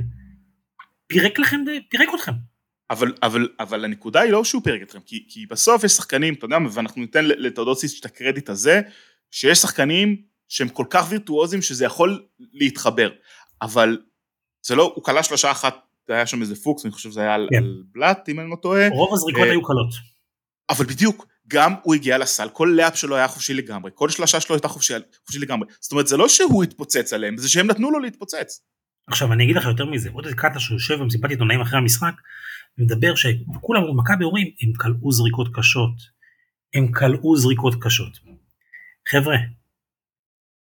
פירק 1.07 1.39
לכם, 1.39 1.59
פירק 1.89 2.09
אתכם. 2.15 2.31
אבל, 2.89 3.13
אבל, 3.24 3.47
אבל 3.59 3.85
הנקודה 3.85 4.21
היא 4.21 4.31
לא 4.31 4.43
שהוא 4.43 4.63
פירק 4.63 4.81
אתכם, 4.81 5.00
כי, 5.05 5.25
כי 5.29 5.45
בסוף 5.45 5.83
יש 5.83 5.91
שחקנים, 5.91 6.33
אתה 6.33 6.45
יודע, 6.45 6.57
ואנחנו 6.71 7.01
ניתן 7.01 7.25
לטודוסיס 7.25 8.00
את 8.00 8.05
הקרדיט 8.05 8.50
הזה, 8.50 8.81
שיש 9.31 9.57
שחקנים 9.57 10.21
שהם 10.50 10.69
כל 10.69 10.85
כך 10.89 11.05
וירטואוזים 11.09 11.62
שזה 11.62 11.85
יכול 11.85 12.25
להתחבר, 12.53 13.09
אבל 13.62 13.97
זה 14.65 14.75
לא, 14.75 14.93
הוא 14.95 15.03
כלה 15.03 15.24
שלושה 15.24 15.51
אחת, 15.51 15.75
היה 16.09 16.25
שם 16.25 16.41
איזה 16.41 16.55
פוקס, 16.55 16.85
אני 16.85 16.91
חושב 16.91 17.12
שזה 17.12 17.21
היה 17.21 17.33
על, 17.33 17.47
כן. 17.51 17.57
על 17.57 17.83
בלאט, 17.91 18.29
אם 18.29 18.39
אני 18.39 18.50
לא 18.50 18.55
טועה. 18.62 18.89
רוב 18.89 19.13
הזריקות 19.13 19.43
אה, 19.43 19.50
היו 19.50 19.63
קלות. 19.63 20.14
אבל 20.69 20.86
בדיוק, 20.86 21.27
גם 21.48 21.74
הוא 21.84 21.95
הגיע 21.95 22.17
לסל, 22.17 22.50
כל 22.53 22.74
לאפ 22.77 22.95
שלו 22.95 23.15
היה 23.15 23.27
חופשי 23.27 23.53
לגמרי, 23.53 23.91
כל 23.93 24.10
שלושה 24.10 24.39
שלו 24.39 24.55
הייתה 24.55 24.67
חופשי, 24.67 24.93
חופשי 25.25 25.39
לגמרי. 25.39 25.67
זאת 25.79 25.91
אומרת, 25.91 26.07
זה 26.07 26.17
לא 26.17 26.29
שהוא 26.29 26.63
התפוצץ 26.63 27.13
עליהם, 27.13 27.38
זה 27.38 27.50
שהם 27.50 27.67
נתנו 27.67 27.91
לו 27.91 28.00
להתפוצץ. 28.00 28.62
עכשיו 29.07 29.34
אני 29.34 29.43
אגיד 29.43 29.55
לך 29.55 29.65
יותר 29.65 29.86
מזה, 29.86 30.10
עוד 30.13 30.25
איזה 30.25 30.38
קאטה 30.38 30.60
שיושב 30.60 30.95
במסיבת 30.95 31.29
עיתונאים 31.29 31.62
אחרי 31.62 31.77
המשחק, 31.79 32.13
ומדבר 32.77 33.15
שכולם 33.15 34.00
מכבי 34.00 34.24
אומרים, 34.24 34.48
הם 34.62 34.74
כלאו 34.74 35.12
זריקות 35.12 35.48
קשות, 35.53 35.95
הם 36.74 36.91
כלאו 36.91 37.38
זריקות 37.38 37.74
קשות. 37.81 38.19
חבר'ה, 39.07 39.36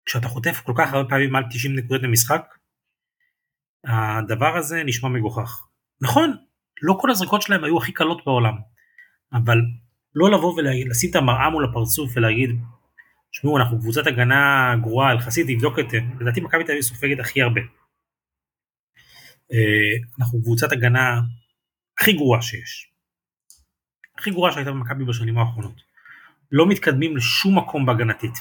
כשאתה 0.06 0.28
חוטף 0.28 0.62
כל 0.66 0.74
כך 0.78 0.94
הרבה 0.94 1.10
פעמים 1.10 1.32
מעל 1.32 1.44
90 1.52 1.76
נקודות 1.76 2.04
למשחק, 2.04 2.56
הדבר 3.88 4.58
הזה 4.58 4.84
נשמע 4.86 5.10
מגוחך. 5.10 5.68
נכון, 6.02 6.38
לא 6.82 6.98
כל 7.02 7.12
הזריקות 7.12 7.42
שלהם 7.42 7.64
היו 7.64 7.78
הכי 7.78 7.92
קלות 7.92 8.26
בעולם, 8.26 8.54
אבל 9.34 9.58
לא 10.18 10.32
לבוא 10.32 10.54
ולשים 10.58 11.10
את 11.10 11.16
המראה 11.16 11.50
מול 11.50 11.66
הפרצוף 11.66 12.12
ולהגיד, 12.16 12.50
שמעו, 13.32 13.58
אנחנו 13.58 13.80
קבוצת 13.80 14.08
הגנה 14.08 14.74
גרועה 14.82 15.16
יחסית, 15.16 15.48
תבדוק 15.48 15.80
את 15.80 15.90
זה, 15.90 15.98
לדעתי 16.20 16.42
מכבי 16.42 16.64
תל 16.64 16.72
אביב 16.72 16.84
סופגת 16.84 17.20
הכי 17.20 17.42
הרבה. 17.42 17.62
אה, 19.52 20.08
אנחנו 20.20 20.42
קבוצת 20.42 20.72
הגנה 20.72 21.22
הכי 22.00 22.14
גרועה 22.14 22.42
שיש. 22.42 22.92
הכי 24.18 24.32
גרועה 24.32 24.52
שהייתה 24.52 24.72
במכבי 24.72 25.06
בשנים 25.06 25.38
האחרונות. 25.38 25.82
לא 26.52 26.68
מתקדמים 26.68 27.18
לשום 27.18 27.58
מקום 27.58 27.86
בהגנתית. 27.86 28.34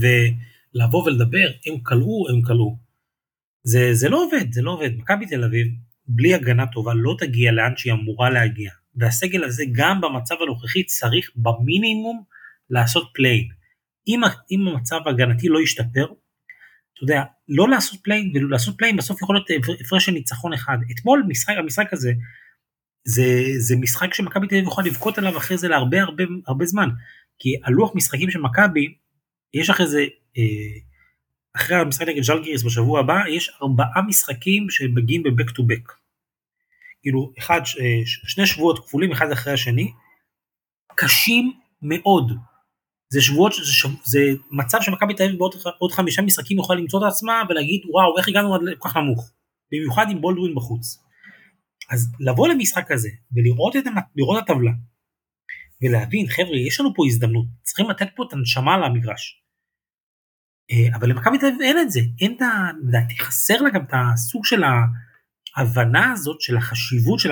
ולבוא 0.00 1.04
ולדבר, 1.06 1.48
הם 1.66 1.80
קלעו, 1.82 2.28
הם 2.28 2.42
קלעו. 2.42 2.76
זה, 3.62 3.88
זה 3.92 4.08
לא 4.08 4.24
עובד, 4.24 4.52
זה 4.52 4.62
לא 4.62 4.70
עובד. 4.70 4.90
מכבי 4.96 5.26
תל 5.26 5.44
אביב, 5.44 5.66
בלי 6.06 6.34
הגנה 6.34 6.66
טובה, 6.66 6.92
לא 6.94 7.16
תגיע 7.18 7.52
לאן 7.52 7.76
שהיא 7.76 7.92
אמורה 7.92 8.30
להגיע. 8.30 8.72
והסגל 8.96 9.44
הזה, 9.44 9.64
גם 9.72 10.00
במצב 10.00 10.34
הנוכחי, 10.42 10.84
צריך 10.84 11.30
במינימום 11.36 12.22
לעשות 12.70 13.10
play-in. 13.14 13.48
אם, 14.08 14.20
אם 14.50 14.68
המצב 14.68 15.00
ההגנתי 15.06 15.48
לא 15.48 15.60
ישתפר, 15.60 16.04
אתה 16.04 17.04
יודע, 17.04 17.22
לא 17.48 17.68
לעשות 17.68 18.00
play-in 18.02 18.32
ולעשות 18.34 18.78
play-in 18.78 18.96
בסוף 18.96 19.22
יכול 19.22 19.36
להיות 19.36 19.64
הפרש 19.80 20.06
של 20.06 20.12
ניצחון 20.12 20.52
אחד. 20.52 20.78
אתמול 20.94 21.24
משחק, 21.28 21.54
המשחק 21.58 21.92
הזה, 21.92 22.12
זה, 23.04 23.24
זה 23.58 23.76
משחק 23.76 24.14
שמכבי 24.14 24.46
תל 24.46 24.54
אביב 24.54 24.66
יכולה 24.66 24.86
לבכות 24.86 25.18
עליו 25.18 25.36
אחרי 25.36 25.58
זה 25.58 25.68
להרבה 25.68 26.02
הרבה 26.02 26.24
הרבה 26.46 26.66
זמן. 26.66 26.88
כי 27.38 27.56
הלוח 27.64 27.94
משחקים 27.94 28.30
של 28.30 28.40
מכבי, 28.40 28.94
יש 29.54 29.70
אחרי 29.70 29.86
זה, 29.86 30.04
אה, 30.38 30.78
אחרי 31.56 31.76
המשחק 31.76 32.08
נגד 32.08 32.22
ז'לגיריס 32.22 32.62
בשבוע 32.62 33.00
הבא, 33.00 33.28
יש 33.28 33.50
ארבעה 33.62 34.02
משחקים 34.08 34.70
שמגיעים 34.70 35.22
בבק 35.22 35.50
טו 35.50 35.62
בק. 35.62 35.92
כאילו, 37.06 37.32
אחד, 37.38 37.60
שני 38.04 38.46
שבועות 38.46 38.78
כפולים 38.78 39.12
אחד 39.12 39.30
אחרי 39.32 39.52
השני, 39.52 39.92
קשים 40.96 41.52
מאוד. 41.82 42.32
זה 43.12 43.20
שבועות, 43.22 43.52
זה, 43.52 43.72
שב, 43.72 43.88
זה 44.04 44.18
מצב 44.50 44.78
שמכבי 44.80 45.14
תל 45.14 45.22
אביב 45.22 45.38
בעוד 45.38 45.54
עוד 45.78 45.92
חמישה 45.92 46.22
משחקים 46.22 46.58
יכולה 46.58 46.80
למצוא 46.80 47.00
את 47.00 47.12
עצמה 47.12 47.42
ולהגיד 47.48 47.80
וואו 47.90 48.18
איך 48.18 48.28
הגענו 48.28 48.54
עד 48.54 48.60
כל 48.78 48.88
כך 48.88 48.96
נמוך, 48.96 49.30
במיוחד 49.72 50.06
עם 50.10 50.20
בולדווין 50.20 50.54
בחוץ. 50.54 51.02
אז 51.90 52.12
לבוא 52.20 52.48
למשחק 52.48 52.90
הזה 52.90 53.08
ולראות 53.36 53.76
את, 53.76 53.84
לראות 54.16 54.38
את 54.38 54.50
הטבלה 54.50 54.72
ולהבין 55.82 56.26
חבר'ה 56.28 56.56
יש 56.56 56.80
לנו 56.80 56.94
פה 56.94 57.02
הזדמנות, 57.06 57.46
צריכים 57.62 57.90
לתת 57.90 58.08
פה 58.16 58.24
את 58.28 58.32
הנשמה 58.32 58.78
למגרש. 58.78 59.42
אה, 60.70 60.96
אבל 60.96 61.10
למכבי 61.10 61.38
תל 61.38 61.46
אביב 61.46 61.60
אין 61.60 61.78
את 61.78 61.90
זה, 61.90 62.00
אין 62.20 62.34
את 62.36 62.42
ה... 62.42 62.70
לדעתי 62.88 63.18
חסר 63.18 63.62
לה 63.62 63.70
גם 63.70 63.84
את 63.84 63.92
הסוג 63.92 64.44
של 64.44 64.64
ההבנה 65.56 66.12
הזאת 66.12 66.40
של 66.40 66.56
החשיבות 66.56 67.20
של 67.20 67.30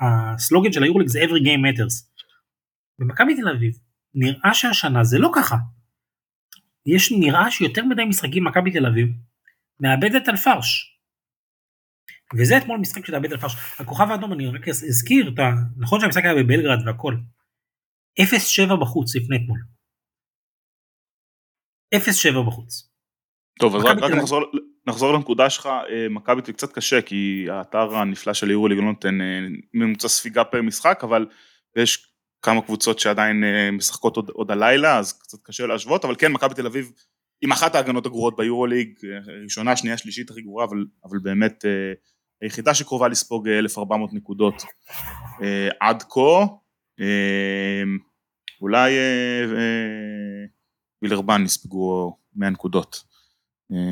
הסלוגן 0.00 0.72
של 0.72 0.82
היורליג 0.82 1.08
זה 1.08 1.18
every 1.18 1.40
game 1.44 1.62
matters. 1.66 2.14
במכבי 2.98 3.34
תל 3.36 3.48
אביב 3.48 3.78
נראה 4.14 4.54
שהשנה 4.54 5.04
זה 5.04 5.18
לא 5.18 5.30
ככה. 5.34 5.56
יש 6.86 7.12
נראה 7.12 7.50
שיותר 7.50 7.84
מדי 7.84 8.04
משחקים 8.04 8.44
מכבי 8.44 8.70
תל 8.72 8.86
אביב 8.86 9.08
מאבדת 9.80 10.28
על 10.28 10.36
פרש. 10.36 10.90
וזה 12.38 12.58
אתמול 12.58 12.78
משחק 12.78 13.06
של 13.06 13.12
לאבד 13.12 13.32
על 13.32 13.40
פרש. 13.40 13.54
הכוכב 13.80 14.10
האדום 14.10 14.32
אני 14.32 14.46
רק 14.46 14.68
אזכיר, 14.68 15.30
אתה, 15.34 15.42
נכון 15.76 16.00
שהמשחק 16.00 16.22
היה 16.24 16.34
בבלגרד 16.34 16.86
והכל. 16.86 17.16
0-7 18.20 18.76
בחוץ 18.80 19.16
לפני 19.16 19.36
אתמול. 19.36 19.60
0-7 21.94 22.46
בחוץ. 22.46 22.90
טוב 23.60 23.76
אז 23.76 23.82
רק, 23.84 23.98
רק 23.98 24.12
נחזור, 24.12 24.42
נחזור 24.86 25.12
לנקודה 25.12 25.50
שלך, 25.50 25.66
אה, 25.66 26.08
מכבי 26.10 26.40
זה 26.44 26.52
קצת 26.52 26.72
קשה 26.72 27.02
כי 27.02 27.46
האתר 27.50 27.96
הנפלא 27.96 28.34
של 28.34 28.50
יורו 28.50 28.68
ליג 28.68 28.78
לא 28.78 28.84
נותן 28.84 29.20
אה, 29.20 29.26
ממוצע 29.74 30.08
ספיגה 30.08 30.44
פר 30.44 30.62
משחק 30.62 31.00
אבל 31.02 31.26
יש 31.76 32.06
כמה 32.42 32.62
קבוצות 32.62 32.98
שעדיין 32.98 33.44
אה, 33.44 33.70
משחקות 33.70 34.16
עוד, 34.16 34.30
עוד 34.30 34.50
הלילה, 34.50 34.98
אז 34.98 35.12
קצת 35.12 35.38
קשה 35.42 35.66
להשוות, 35.66 36.04
אבל 36.04 36.14
כן, 36.18 36.32
מכבי 36.32 36.54
תל 36.54 36.66
אביב 36.66 36.92
עם 37.42 37.52
אחת 37.52 37.74
ההגנות 37.74 38.06
הגרועות 38.06 38.36
ביורוליג, 38.36 38.98
ראשונה, 39.44 39.76
שנייה, 39.76 39.98
שלישית 39.98 40.30
הכי 40.30 40.42
גרועה, 40.42 40.66
אבל, 40.66 40.84
אבל 41.04 41.18
באמת 41.18 41.64
היחידה 42.42 42.74
שקרובה 42.74 43.08
לספוג 43.08 43.48
1,400 43.48 44.12
נקודות 44.12 44.62
עד 45.80 46.02
כה, 46.02 46.46
אולי 48.60 48.92
וילרבן 51.02 51.42
יספגו 51.44 52.16
100 52.34 52.50
נקודות 52.50 53.04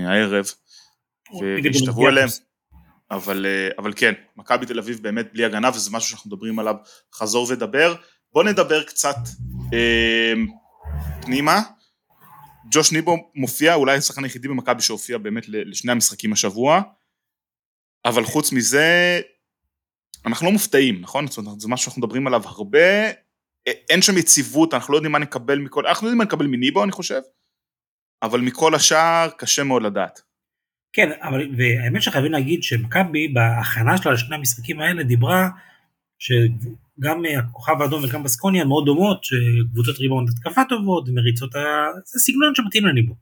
הערב, 0.06 0.44
והשתוו 1.40 2.08
אליהם. 2.08 2.28
אבל, 3.10 3.46
אבל 3.78 3.92
כן, 3.96 4.12
מכבי 4.36 4.66
תל 4.66 4.78
אביב 4.78 5.02
באמת 5.02 5.32
בלי 5.32 5.44
הגנה 5.44 5.70
וזה 5.74 5.90
משהו 5.90 6.10
שאנחנו 6.10 6.30
מדברים 6.30 6.58
עליו 6.58 6.74
חזור 7.14 7.46
ודבר. 7.50 7.94
בוא 8.32 8.44
נדבר 8.44 8.82
קצת 8.82 9.16
אה, 9.72 10.32
פנימה. 11.22 11.62
ג'וש 12.70 12.92
ניבו 12.92 13.30
מופיע, 13.34 13.74
אולי 13.74 13.96
השחקן 13.96 14.24
היחידי 14.24 14.48
במכבי 14.48 14.82
שהופיע 14.82 15.18
באמת 15.18 15.48
לשני 15.48 15.92
המשחקים 15.92 16.32
השבוע, 16.32 16.80
אבל 18.04 18.24
חוץ 18.24 18.52
מזה, 18.52 19.20
אנחנו 20.26 20.46
לא 20.46 20.52
מופתעים, 20.52 21.00
נכון? 21.00 21.26
זאת 21.26 21.38
אומרת, 21.38 21.60
זה 21.60 21.68
משהו 21.68 21.84
שאנחנו 21.84 22.02
מדברים 22.02 22.26
עליו 22.26 22.42
הרבה, 22.44 23.10
אין 23.66 24.02
שם 24.02 24.18
יציבות, 24.18 24.74
אנחנו 24.74 24.92
לא 24.92 24.98
יודעים 24.98 25.12
מה 25.12 25.18
נקבל 25.18 25.58
מכל, 25.58 25.86
אנחנו 25.86 26.06
יודעים 26.06 26.18
מה 26.18 26.24
נקבל 26.24 26.46
מניבו 26.46 26.84
אני 26.84 26.92
חושב, 26.92 27.20
אבל 28.22 28.40
מכל 28.40 28.74
השאר 28.74 29.28
קשה 29.38 29.64
מאוד 29.64 29.82
לדעת. 29.82 30.22
כן, 30.92 31.10
אבל 31.20 31.50
והאמת 31.58 32.02
שחייבים 32.02 32.32
להגיד 32.32 32.62
שמכבי 32.62 33.28
בהכנה 33.28 33.98
שלה 33.98 34.12
לשני 34.12 34.34
המשחקים 34.36 34.80
האלה 34.80 35.02
דיברה 35.02 35.48
שגם 36.18 37.24
אה, 37.26 37.38
הכוכב 37.38 37.82
האדום 37.82 38.04
וגם 38.04 38.22
בסקוניה 38.22 38.64
מאוד 38.64 38.86
דומות, 38.86 39.24
שקבוצות 39.24 39.98
ריבאונד 39.98 40.28
התקפה 40.28 40.60
טובות, 40.68 41.08
מריצות, 41.08 41.54
ה... 41.54 41.60
זה 42.04 42.20
סגנון 42.20 42.54
שמתאים 42.54 42.86
לניבו. 42.86 43.14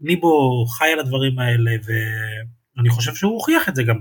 ניבו 0.00 0.64
חי 0.66 0.92
על 0.92 0.98
הדברים 0.98 1.38
האלה 1.38 1.70
ואני 1.70 2.90
חושב 2.90 3.14
שהוא 3.14 3.32
הוכיח 3.32 3.68
את 3.68 3.76
זה 3.76 3.82
גם. 3.82 3.96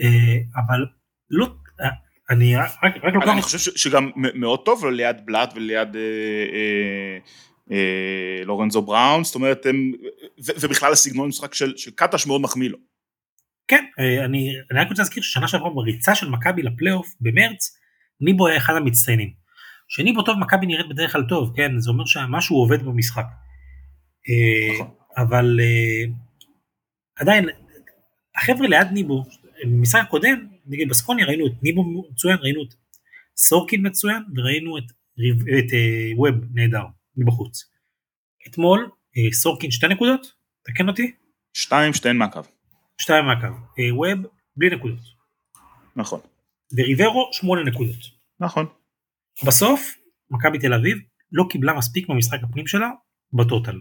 אה, 0.00 0.36
אבל 0.56 0.86
לא, 1.30 1.46
אה, 1.80 1.88
אני 2.30 2.56
רק, 2.56 2.70
רק 2.82 3.14
לוקח... 3.14 3.28
אני 3.28 3.42
חושב 3.42 3.72
שגם 3.76 4.10
מאוד 4.16 4.64
טוב 4.64 4.84
לו 4.84 4.90
ליד 4.90 5.16
בלאט 5.26 5.52
וליד 5.56 5.88
לורנזו 8.44 8.82
בראון, 8.82 9.24
זאת 9.24 9.34
אומרת 9.34 9.66
הם 9.66 9.92
ו- 10.46 10.52
ובכלל 10.60 10.92
הסגנון 10.92 11.28
משחק 11.28 11.54
של, 11.54 11.76
של 11.76 11.90
קטש 11.90 12.26
מאוד 12.26 12.40
מחמיא 12.40 12.68
לו. 12.68 12.78
כן, 13.68 13.84
אה, 13.98 14.24
אני, 14.24 14.50
אני 14.70 14.80
רק 14.80 14.88
רוצה 14.88 15.02
להזכיר 15.02 15.22
ששנה 15.22 15.48
שעברה 15.48 15.70
בריצה 15.70 16.14
של 16.14 16.28
מכבי 16.28 16.62
לפלייאוף 16.62 17.14
במרץ, 17.20 17.78
ניבו 18.20 18.46
היה 18.46 18.56
אחד 18.56 18.74
המצטיינים. 18.76 19.32
כשניבו 19.88 20.22
טוב 20.22 20.38
מכבי 20.38 20.66
נראית 20.66 20.88
בדרך 20.88 21.12
כלל 21.12 21.24
טוב, 21.28 21.52
כן, 21.56 21.78
זה 21.78 21.90
אומר 21.90 22.04
שמשהו 22.04 22.56
עובד 22.56 22.82
במשחק. 22.82 23.24
אה, 24.28 24.74
נכון. 24.74 24.90
אבל 25.16 25.60
אה, 25.60 26.04
עדיין, 27.16 27.48
החבר'ה 28.36 28.68
ליד 28.68 28.86
ניבו, 28.92 29.24
במשחק 29.64 30.00
הקודם, 30.02 30.46
נגד 30.66 30.88
בסקוניה 30.88 31.26
ראינו 31.26 31.46
את 31.46 31.52
ניבו 31.62 31.84
מצוין, 32.10 32.36
ראינו 32.40 32.62
את 32.62 32.74
סורקין 33.36 33.86
מצוין, 33.86 34.22
וראינו 34.36 34.78
את, 34.78 34.84
את 35.58 35.72
אה, 35.72 36.10
ווב 36.16 36.34
נהדר, 36.54 36.84
מבחוץ. 37.18 37.70
אתמול, 38.46 38.90
אה, 39.16 39.32
סורקין 39.32 39.70
שתי 39.70 39.88
נקודות, 39.88 40.32
תקן 40.64 40.88
אותי, 40.88 41.14
שתיים, 41.54 41.92
שתיהן 41.92 42.16
מהקו. 42.16 42.40
שתיים 42.98 43.24
מהקו. 43.24 43.46
אה, 43.46 43.94
ווב 43.94 44.26
בלי 44.56 44.70
נקודות. 44.76 45.00
נכון. 45.96 46.20
וריברו 46.72 47.30
שמונה 47.32 47.62
נקודות. 47.62 48.18
נכון. 48.40 48.66
בסוף, 49.46 49.94
מכבי 50.30 50.58
תל 50.58 50.74
אביב 50.74 50.98
לא 51.32 51.44
קיבלה 51.50 51.74
מספיק 51.74 52.08
במשחק 52.08 52.38
הפנים 52.42 52.66
שלה 52.66 52.90
בטוטל. 53.32 53.80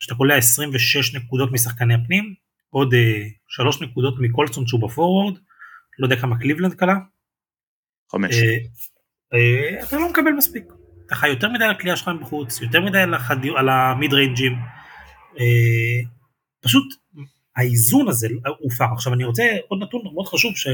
כשאתה 0.00 0.14
קולע 0.14 0.36
26 0.36 1.14
נקודות 1.14 1.52
משחקני 1.52 1.94
הפנים, 1.94 2.34
עוד 2.70 2.94
אה, 2.94 3.28
3 3.48 3.82
נקודות 3.82 4.14
מקולסון 4.20 4.66
שהוא 4.66 4.88
בפורוורד, 4.88 5.38
לא 5.98 6.06
יודע 6.06 6.20
כמה 6.20 6.38
קליבלנד 6.38 6.74
קלה, 6.74 6.96
חמש. 8.12 8.34
אה, 8.34 8.58
אה, 9.34 9.82
אתה 9.82 9.96
לא 9.96 10.10
מקבל 10.10 10.30
מספיק. 10.30 10.64
אתה 11.06 11.14
חי 11.14 11.28
יותר 11.28 11.48
מדי 11.48 11.64
על 11.64 11.70
הקליעה 11.70 11.96
שלך 11.96 12.08
מבחוץ, 12.08 12.60
יותר 12.60 12.80
מדי 12.80 12.98
על, 12.98 13.14
החד... 13.14 13.36
על 13.56 13.68
המיד 13.68 14.12
ריינג'ים. 14.12 14.52
אה, 15.38 16.00
פשוט 16.60 16.94
האיזון 17.56 18.08
הזה 18.08 18.28
הופר. 18.58 18.84
עכשיו 18.92 19.14
אני 19.14 19.24
רוצה 19.24 19.42
עוד 19.68 19.82
נתון 19.82 20.00
מאוד 20.04 20.26
חשוב 20.26 20.52
ששמתי 20.56 20.72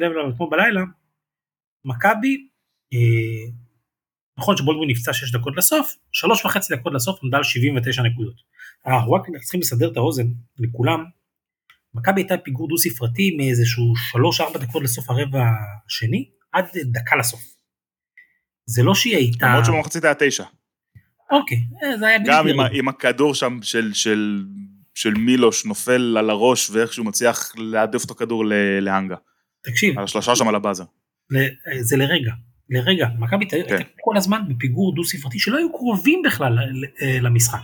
לב 0.00 0.12
אליו 0.12 0.30
אתמול 0.30 0.48
בלילה, 0.50 0.80
מכבי, 1.84 2.48
אה, 2.92 3.50
נכון 4.38 4.56
שבולדווין 4.56 4.90
נפצע 4.90 5.12
6 5.12 5.32
דקות 5.32 5.56
לסוף, 5.56 5.96
3 6.12 6.44
וחצי 6.44 6.76
דקות 6.76 6.94
לסוף 6.94 7.20
עמדה 7.22 7.36
על 7.36 7.44
79 7.44 8.02
נקודות. 8.02 8.34
אנחנו 8.86 9.12
רק 9.12 9.22
צריכים 9.42 9.60
לסדר 9.60 9.92
את 9.92 9.96
האוזן 9.96 10.26
לכולם, 10.58 11.04
מכבי 11.94 12.20
הייתה 12.20 12.38
פיגור 12.38 12.68
דו 12.68 12.78
ספרתי 12.78 13.36
מאיזשהו 13.36 13.92
3-4 14.54 14.58
דקות 14.58 14.82
לסוף 14.82 15.10
הרבע 15.10 15.44
השני, 15.86 16.30
עד 16.52 16.64
דקה 16.84 17.16
לסוף. 17.16 17.53
זה 18.66 18.82
לא 18.82 18.94
שהיא 18.94 19.16
הייתה... 19.16 19.46
למרות 19.46 19.64
שבמחצית 19.64 20.04
היה 20.04 20.14
תשע. 20.18 20.44
אוקיי, 21.30 21.58
אה, 21.82 21.98
זה 21.98 22.06
היה 22.06 22.18
בלי 22.18 22.28
גם 22.28 22.48
עם, 22.48 22.60
עם 22.72 22.88
הכדור 22.88 23.34
שם 23.34 23.58
של, 23.62 23.90
של, 23.94 24.44
של 24.94 25.14
מילוש 25.14 25.64
נופל 25.64 26.16
על 26.18 26.30
הראש 26.30 26.70
ואיכשהו 26.70 27.04
מצליח 27.04 27.52
להדף 27.56 28.04
את 28.04 28.10
הכדור 28.10 28.46
ל- 28.46 28.52
לאנגה. 28.80 29.16
תקשיב, 29.64 29.98
על 29.98 30.04
השלושה 30.04 30.36
שם 30.36 30.48
על 30.48 30.54
הבאזר. 30.54 30.84
ל- 31.30 31.48
זה 31.80 31.96
לרגע, 31.96 32.32
לרגע, 32.70 33.06
מכבי 33.18 33.46
כן. 33.48 33.56
הייתה 33.56 33.74
כל 34.00 34.16
הזמן 34.16 34.40
בפיגור 34.48 34.94
דו 34.94 35.04
ספרתי 35.04 35.38
שלא 35.38 35.58
היו 35.58 35.72
קרובים 35.72 36.22
בכלל 36.24 36.58
אה, 37.02 37.18
למשחק. 37.20 37.58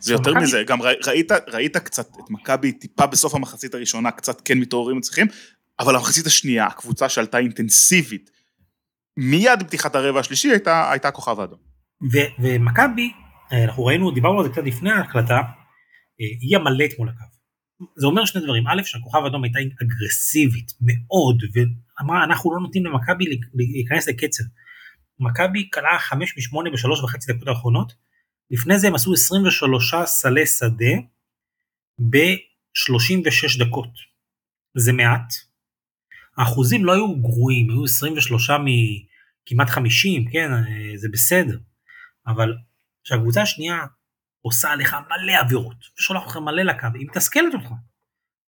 זה 0.00 0.12
יותר 0.12 0.30
מכבי- 0.30 0.42
מזה, 0.44 0.62
גם 0.66 0.82
ראי- 0.82 0.94
ראית, 1.06 1.32
ראית 1.48 1.76
קצת 1.76 2.08
את 2.24 2.30
מכבי 2.30 2.72
טיפה 2.72 3.06
בסוף 3.06 3.34
המחצית 3.34 3.74
הראשונה, 3.74 4.10
קצת 4.10 4.40
כן 4.44 4.58
מתעוררים 4.58 4.96
מצליחים, 4.98 5.26
אבל 5.80 5.96
המחצית 5.96 6.26
השנייה, 6.26 6.66
הקבוצה 6.66 7.08
שעלתה 7.08 7.38
אינטנסיבית, 7.38 8.30
מיד 9.16 9.60
בפתיחת 9.60 9.94
הרבע 9.94 10.20
השלישי 10.20 10.50
הייתה, 10.50 10.90
הייתה 10.90 11.10
כוכב 11.10 11.40
האדום. 11.40 11.58
ו- 12.12 12.42
ומכבי, 12.42 13.12
אה, 13.52 13.64
אנחנו 13.64 13.84
ראינו, 13.84 14.10
דיברנו 14.10 14.38
על 14.38 14.44
זה 14.46 14.52
קצת 14.52 14.62
לפני 14.64 14.90
ההקלטה, 14.90 15.34
אה, 16.20 16.26
היא 16.40 16.56
המלט 16.56 16.90
מול 16.98 17.08
הקו. 17.08 17.24
זה 17.96 18.06
אומר 18.06 18.24
שני 18.24 18.42
דברים, 18.42 18.66
א', 18.66 18.82
שהכוכב 18.84 19.18
האדום 19.24 19.44
הייתה 19.44 19.58
אגרסיבית 19.82 20.72
מאוד, 20.80 21.42
ואמרה 21.54 22.24
אנחנו 22.24 22.54
לא 22.54 22.60
נותנים 22.60 22.86
למכבי 22.86 23.24
להיכנס 23.54 24.08
לקצב. 24.08 24.44
מכבי 25.20 25.68
קלעה 25.68 25.98
5 25.98 26.34
מ-8 26.36 26.70
בשלוש 26.72 27.02
וחצי 27.02 27.32
דקות 27.32 27.48
האחרונות, 27.48 27.92
לפני 28.50 28.78
זה 28.78 28.86
הם 28.86 28.94
עשו 28.94 29.12
23 29.12 29.94
סלי 30.04 30.46
שדה 30.46 30.94
ב-36 32.10 33.64
דקות. 33.66 33.90
זה 34.76 34.92
מעט. 34.92 35.45
האחוזים 36.36 36.84
לא 36.84 36.92
היו 36.92 37.16
גרועים, 37.20 37.70
היו 37.70 37.84
23 37.84 38.50
מכמעט 38.50 39.68
50, 39.68 40.24
כן, 40.32 40.52
אה, 40.52 40.96
זה 40.96 41.08
בסדר. 41.12 41.58
אבל 42.26 42.56
כשהקבוצה 43.04 43.42
השנייה 43.42 43.78
עושה 44.42 44.70
עליך 44.70 44.96
מלא 45.10 45.38
עבירות, 45.40 45.76
ושולח 45.98 46.22
אותך 46.22 46.36
מלא 46.36 46.62
לקו, 46.62 46.86
היא 46.94 47.06
מתסכלת 47.06 47.54
אותך. 47.54 47.68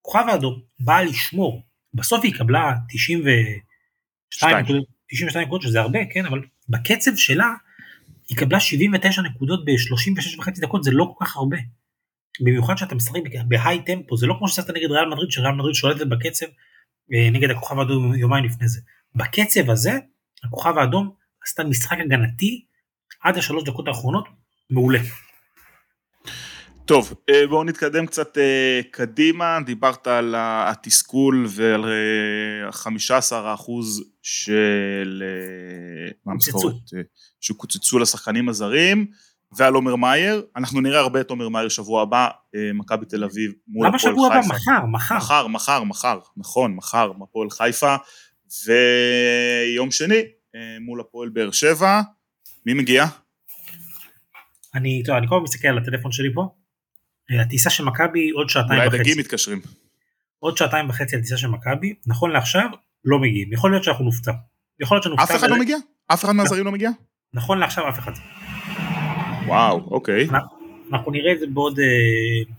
כוכב 0.02 0.24
האדום 0.28 0.60
באה 0.80 1.02
לשמור, 1.02 1.62
בסוף 1.94 2.20
היא 2.24 2.34
קבלה 2.34 2.74
92 2.88 3.60
שתיים. 4.30 4.56
נקודות, 4.56 4.84
92 5.12 5.46
נקודות, 5.46 5.62
שזה 5.62 5.80
הרבה, 5.80 5.98
כן, 6.12 6.26
אבל 6.26 6.40
בקצב 6.68 7.10
שלה, 7.16 7.52
היא 8.28 8.38
קבלה 8.38 8.60
79 8.60 9.22
נקודות 9.22 9.64
ב-36 9.64 10.38
וחצי 10.38 10.60
דקות, 10.60 10.84
זה 10.84 10.90
לא 10.90 11.14
כל 11.18 11.24
כך 11.24 11.36
הרבה. 11.36 11.56
במיוחד 12.40 12.78
שאתה 12.78 12.94
משחק 12.94 13.20
בהיי 13.48 13.82
טמפו, 13.84 14.16
זה 14.16 14.26
לא 14.26 14.34
כמו 14.38 14.48
שעשית 14.48 14.70
נגד 14.70 14.90
ריאל 14.90 15.08
מדריד, 15.08 15.30
שריאל 15.30 15.52
מדריד 15.52 15.74
שולטת 15.74 16.06
בקצב 16.06 16.46
נגד 17.10 17.50
הכוכב 17.50 17.78
האדום 17.78 18.14
יומיים 18.14 18.44
לפני 18.44 18.68
זה. 18.68 18.80
בקצב 19.14 19.70
הזה, 19.70 19.92
הכוכב 20.44 20.78
האדום 20.78 21.10
עשתה 21.44 21.64
משחק 21.64 21.96
הגנתי 22.04 22.64
עד 23.22 23.38
השלוש 23.38 23.64
דקות 23.64 23.88
האחרונות, 23.88 24.28
מעולה. 24.70 24.98
טוב, 26.84 27.14
אה, 27.30 27.46
בואו 27.46 27.64
נתקדם 27.64 28.06
קצת 28.06 28.38
אה, 28.38 28.80
קדימה, 28.90 29.58
דיברת 29.66 30.06
על 30.06 30.34
התסכול 30.38 31.46
ועל 31.48 31.84
ה-15% 31.84 33.70
של 34.22 35.22
אה, 36.28 36.32
אה, 36.94 37.00
שקוצצו 37.40 37.98
לשחקנים 37.98 38.48
הזרים, 38.48 39.06
ועל 39.52 39.74
עומר 39.74 39.96
מאייר, 39.96 40.42
אנחנו 40.56 40.80
נראה 40.80 41.00
הרבה 41.00 41.20
את 41.20 41.30
עומר 41.30 41.48
מאייר 41.48 41.68
שבוע 41.68 42.02
הבא, 42.02 42.28
אה, 42.54 42.70
מכבי 42.74 43.06
תל 43.06 43.24
אביב 43.24 43.52
מול 43.68 43.86
למה 43.86 43.96
הפועל 43.96 44.12
שבוע 44.12 44.26
הבא? 44.26 44.42
חיפה. 44.42 44.54
מחר, 44.54 44.86
מחר. 44.86 45.16
מחר, 45.16 45.48
מחר, 45.48 45.84
מחר, 45.84 46.18
נכון, 46.36 46.74
מחר, 46.74 47.12
הפועל 47.22 47.50
חיפה, 47.50 47.96
ויום 48.66 49.90
שני 49.90 50.22
אה, 50.54 50.76
מול 50.80 51.00
הפועל 51.00 51.28
באר 51.28 51.50
שבע, 51.50 52.00
מי 52.66 52.74
מגיע? 52.74 53.04
אני, 54.74 55.02
טוב, 55.06 55.16
אני 55.16 55.28
כל 55.28 55.34
הזמן 55.34 55.44
מסתכל 55.44 55.68
על 55.68 55.78
הטלפון 55.78 56.12
שלי 56.12 56.28
פה. 56.34 56.48
אה, 57.30 57.42
הטיסה 57.42 57.70
של 57.70 57.84
מכבי 57.84 58.30
עוד 58.30 58.48
שעתיים 58.48 58.80
אולי 58.80 58.88
וחצי. 58.88 59.02
דגים 59.02 59.18
מתקשרים. 59.18 59.60
עוד 60.38 60.56
שעתיים 60.56 60.88
וחצי 60.88 61.16
על 61.16 61.22
טיסה 61.22 61.36
של 61.36 61.48
מכבי, 61.48 61.94
נכון 62.06 62.30
לעכשיו 62.30 62.68
לא 63.04 63.18
מגיעים. 63.18 63.52
יכול 63.52 63.70
להיות 63.70 63.84
שאנחנו 63.84 64.04
נופתע. 64.04 64.32
יכול 64.80 64.94
להיות 64.94 65.04
שנופתע. 65.04 65.24
אף 65.24 65.36
אחד 65.36 65.50
לא 65.50 65.58
מגיע? 65.58 65.76
אף 66.12 66.24
אחד 66.24 66.32
מהזרים 66.32 66.64
לא 66.64 66.72
מגיע? 66.72 66.90
נכון 67.34 67.58
לעכשיו 67.58 67.88
אף 67.88 67.98
אחד. 67.98 68.12
וואו, 69.48 69.88
אוקיי. 69.90 70.28
אנחנו 70.92 71.12
נראה 71.12 71.32
את 71.32 71.40
זה 71.40 71.46
בעוד... 71.46 71.78
אה, 71.78 72.54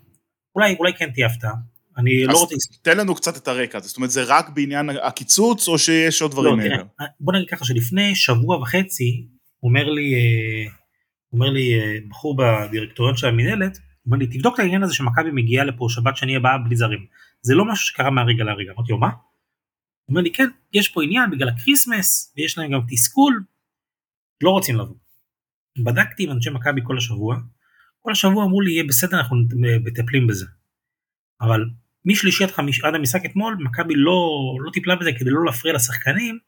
אולי, 0.56 0.76
אולי 0.80 0.94
כן 0.94 1.12
תהיה 1.12 1.28
הפתעה. 1.28 1.54
אני 1.98 2.24
אז 2.24 2.34
לא 2.34 2.40
רוצה... 2.40 2.56
תן 2.82 2.98
לנו 2.98 3.16
קצת 3.16 3.38
את 3.38 3.48
הרקע 3.48 3.78
הזה, 3.78 3.88
זאת 3.88 3.98
אומרת 3.98 4.12
זה 4.12 4.24
רק 4.28 4.50
בעניין 4.50 4.90
הקיצוץ 4.90 5.68
או 5.68 5.80
שיש 5.80 6.22
עוד 6.22 6.32
דברים 6.32 6.60
לא, 6.60 6.68
מעבר? 6.70 6.84
בוא 7.20 7.34
נגיד 7.34 7.50
ככה 7.50 7.66
שלפני 7.66 8.16
שבוע 8.16 8.58
וחצי 8.58 9.28
אומר 9.64 9.90
לי, 9.90 10.14
אה, 10.14 10.72
אומר 11.34 11.50
לי 11.50 11.80
אה, 11.80 11.98
בחור 12.10 12.38
בדירקטוריון 12.38 13.18
של 13.18 13.28
המנהלת, 13.28 13.78
אומר 14.06 14.18
לי 14.18 14.28
תבדוק 14.28 14.56
את 14.56 14.60
העניין 14.60 14.84
הזה 14.84 14.94
שמכבי 14.94 15.32
מגיעה 15.32 15.66
לפה 15.66 15.88
שבת 15.90 16.18
שני 16.18 16.36
הבאה 16.36 16.58
בלי 16.58 16.76
זרים. 16.76 17.06
זה 17.42 17.56
לא 17.56 17.66
משהו 17.66 17.86
שקרה 17.86 18.10
מהרגע 18.10 18.44
להרגע. 18.44 18.72
אמרתי 18.72 18.92
לו 18.92 18.98
מה? 18.98 19.08
הוא 19.08 19.14
אומר 20.10 20.22
לי 20.22 20.32
כן, 20.32 20.48
יש 20.74 20.88
פה 20.88 21.04
עניין 21.04 21.32
בגלל 21.32 21.50
ה 21.50 21.58
Christmas 21.58 22.34
ויש 22.38 22.58
להם 22.58 22.72
גם 22.72 22.80
תסכול, 22.90 23.44
לא 24.44 24.50
רוצים 24.50 24.76
לבוא. 24.76 24.96
בדקתי 25.78 26.24
עם 26.24 26.32
אנשי 26.32 26.50
מכבי 26.50 26.82
כל 26.84 26.98
השבוע, 26.98 27.38
כל 28.00 28.12
השבוע 28.12 28.46
אמרו 28.46 28.62
לי 28.62 28.72
יהיה 28.72 28.84
בסדר 28.84 29.18
אנחנו 29.18 29.38
מטפלים 29.86 30.28
בזה. 30.28 30.46
אבל 31.42 31.66
משלישי 32.06 32.44
עד, 32.44 32.52
חמיש, 32.52 32.84
עד 32.84 32.96
המשחק 32.96 33.26
אתמול 33.26 33.58
מכבי 33.60 33.94
לא, 33.98 34.30
לא 34.60 34.72
טיפלה 34.72 34.96
בזה 34.96 35.12
כדי 35.20 35.30
לא 35.30 35.46
להפריע 35.46 35.74
לשחקנים 35.74 36.40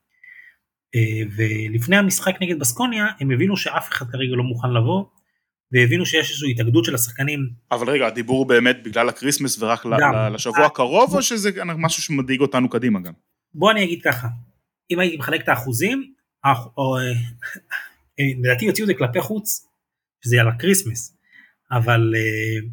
אה, 0.95 1.21
ולפני 1.35 1.97
המשחק 1.97 2.35
נגד 2.41 2.59
בסקוניה 2.59 3.05
הם 3.19 3.31
הבינו 3.31 3.57
שאף 3.57 3.89
אחד 3.89 4.05
כרגע 4.11 4.35
לא 4.35 4.43
מוכן 4.43 4.69
לבוא 4.69 5.05
והבינו 5.71 6.05
שיש 6.05 6.29
איזושהי 6.29 6.51
התאגדות 6.51 6.85
של 6.85 6.95
השחקנים 6.95 7.49
אבל 7.71 7.89
רגע, 7.89 8.07
הדיבור 8.07 8.37
הוא 8.37 8.47
באמת 8.47 8.83
בגלל 8.83 9.09
ה 9.09 9.14
Christmas 9.14 9.61
ורק 9.61 9.85
גם. 9.85 10.33
לשבוע 10.33 10.65
הקרוב 10.65 11.15
או 11.15 11.21
שזה 11.21 11.49
משהו 11.63 12.03
שמדאיג 12.03 12.41
אותנו 12.41 12.69
קדימה 12.69 12.99
גם? 12.99 13.13
בוא 13.53 13.71
אני 13.71 13.83
אגיד 13.83 14.01
ככה 14.01 14.27
אם 14.91 14.99
הייתי 14.99 15.17
מחלק 15.17 15.41
את 15.41 15.49
האחוזים 15.49 16.13
לדעתי 18.39 18.65
יוציאו 18.65 18.83
את 18.83 18.87
זה 18.87 18.93
כלפי 18.93 19.21
חוץ 19.21 19.67
שזה 20.23 20.41
על 20.41 20.47
ה 20.47 20.54
Christmas 20.54 21.17
אבל 21.71 22.13
אה, 22.15 22.67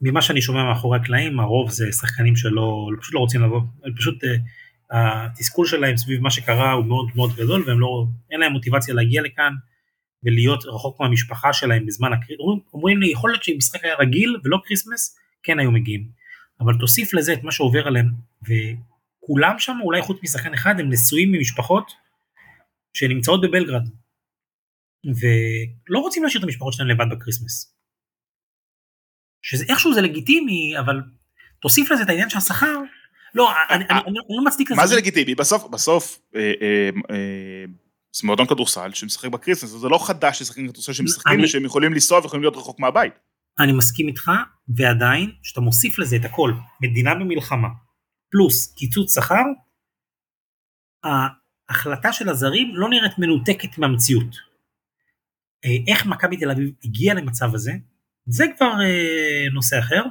ממה 0.00 0.22
שאני 0.22 0.42
שומע 0.42 0.64
מאחורי 0.64 0.98
הקלעים 0.98 1.40
הרוב 1.40 1.70
זה 1.70 1.92
שחקנים 1.92 2.36
שלא 2.36 2.88
פשוט 3.00 3.14
לא 3.14 3.18
רוצים 3.18 3.42
לבוא 3.42 3.60
פשוט 3.96 4.24
אה, 4.24 5.26
התסכול 5.26 5.66
שלהם 5.66 5.96
סביב 5.96 6.20
מה 6.20 6.30
שקרה 6.30 6.72
הוא 6.72 6.84
מאוד 6.84 7.06
מאוד 7.14 7.36
גדול 7.36 7.64
והם 7.66 7.80
לא 7.80 8.06
אין 8.30 8.40
להם 8.40 8.52
מוטיבציה 8.52 8.94
להגיע 8.94 9.22
לכאן 9.22 9.52
ולהיות 10.26 10.64
רחוק 10.64 11.00
מהמשפחה 11.00 11.52
שלהם 11.52 11.86
בזמן 11.86 12.12
ה 12.12 12.14
Christmas, 12.14 12.40
אומרים, 12.74 13.00
לי 13.00 13.10
יכול 13.10 13.30
להיות 13.30 13.44
שאם 13.44 13.54
משחק 13.56 13.84
היה 13.84 13.94
רגיל 13.94 14.36
ולא 14.44 14.58
Christmas, 14.64 15.16
כן 15.42 15.58
היו 15.58 15.70
מגיעים. 15.70 16.08
אבל 16.60 16.74
תוסיף 16.78 17.14
לזה 17.14 17.32
את 17.32 17.42
מה 17.42 17.52
שעובר 17.52 17.86
עליהם, 17.86 18.06
וכולם 18.42 19.58
שם 19.58 19.76
אולי 19.82 20.02
חוץ 20.02 20.18
משחקן 20.22 20.54
אחד 20.54 20.80
הם 20.80 20.90
נשואים 20.90 21.32
עם 21.32 21.45
משפחות 21.45 21.92
שנמצאות 22.94 23.40
בבלגרד, 23.40 23.88
ולא 25.06 25.98
רוצים 25.98 26.22
להשאיר 26.22 26.38
את 26.38 26.44
המשפחות 26.44 26.72
שלהם 26.72 26.88
לבד 26.88 27.06
ב 27.10 27.16
Christmas. 27.16 27.74
שאיכשהו 29.42 29.94
זה 29.94 30.00
לגיטימי, 30.00 30.78
אבל 30.78 31.00
תוסיף 31.60 31.90
לזה 31.90 32.02
את 32.02 32.08
העניין 32.08 32.30
של 32.30 32.38
השכר, 32.38 32.80
לא, 33.36 33.50
אני, 33.70 33.84
אני, 33.90 33.98
אני 34.00 34.36
לא 34.36 34.44
מצדיק 34.44 34.70
לזה. 34.70 34.80
מה 34.80 34.86
זה 34.86 34.96
לגיטימי? 34.96 35.34
בסוף, 35.34 35.64
בסוף, 35.70 36.18
אה, 36.34 36.40
אה, 36.40 36.90
אה, 37.10 37.64
זה 38.12 38.26
מועדון 38.26 38.46
כדורסל 38.46 38.90
שמשחק 38.94 39.28
ב 39.28 39.32
Christmas, 39.32 39.70
זה 39.70 39.88
לא 39.88 40.06
חדש 40.06 40.42
לשחקני 40.42 40.68
כדורסל 40.68 40.92
שמשחקים 40.92 41.40
ושהם 41.44 41.64
יכולים 41.64 41.92
לנסוע 41.92 42.18
ויכולים 42.18 42.42
להיות 42.42 42.56
רחוק 42.56 42.80
מהבית. 42.80 43.12
אני 43.58 43.72
מסכים 43.72 44.08
איתך, 44.08 44.30
ועדיין, 44.68 45.30
כשאתה 45.42 45.60
מוסיף 45.60 45.98
לזה 45.98 46.16
את 46.16 46.24
הכל, 46.24 46.52
מדינה 46.80 47.14
במלחמה, 47.14 47.68
פלוס 48.30 48.74
קיצוץ 48.74 49.14
שכר, 49.14 49.44
ההחלטה 51.04 52.12
של 52.12 52.28
הזרים 52.28 52.70
לא 52.74 52.88
נראית 52.88 53.18
מנותקת 53.18 53.78
מהמציאות. 53.78 54.36
אה, 55.66 55.76
איך 55.86 56.06
מכבי 56.06 56.36
תל 56.36 56.50
אביב 56.50 56.70
הגיעה 56.84 57.14
למצב 57.14 57.54
הזה, 57.54 57.72
זה 58.26 58.44
כבר 58.56 58.72
אה, 58.84 59.48
נושא 59.52 59.78
אחר. 59.78 60.02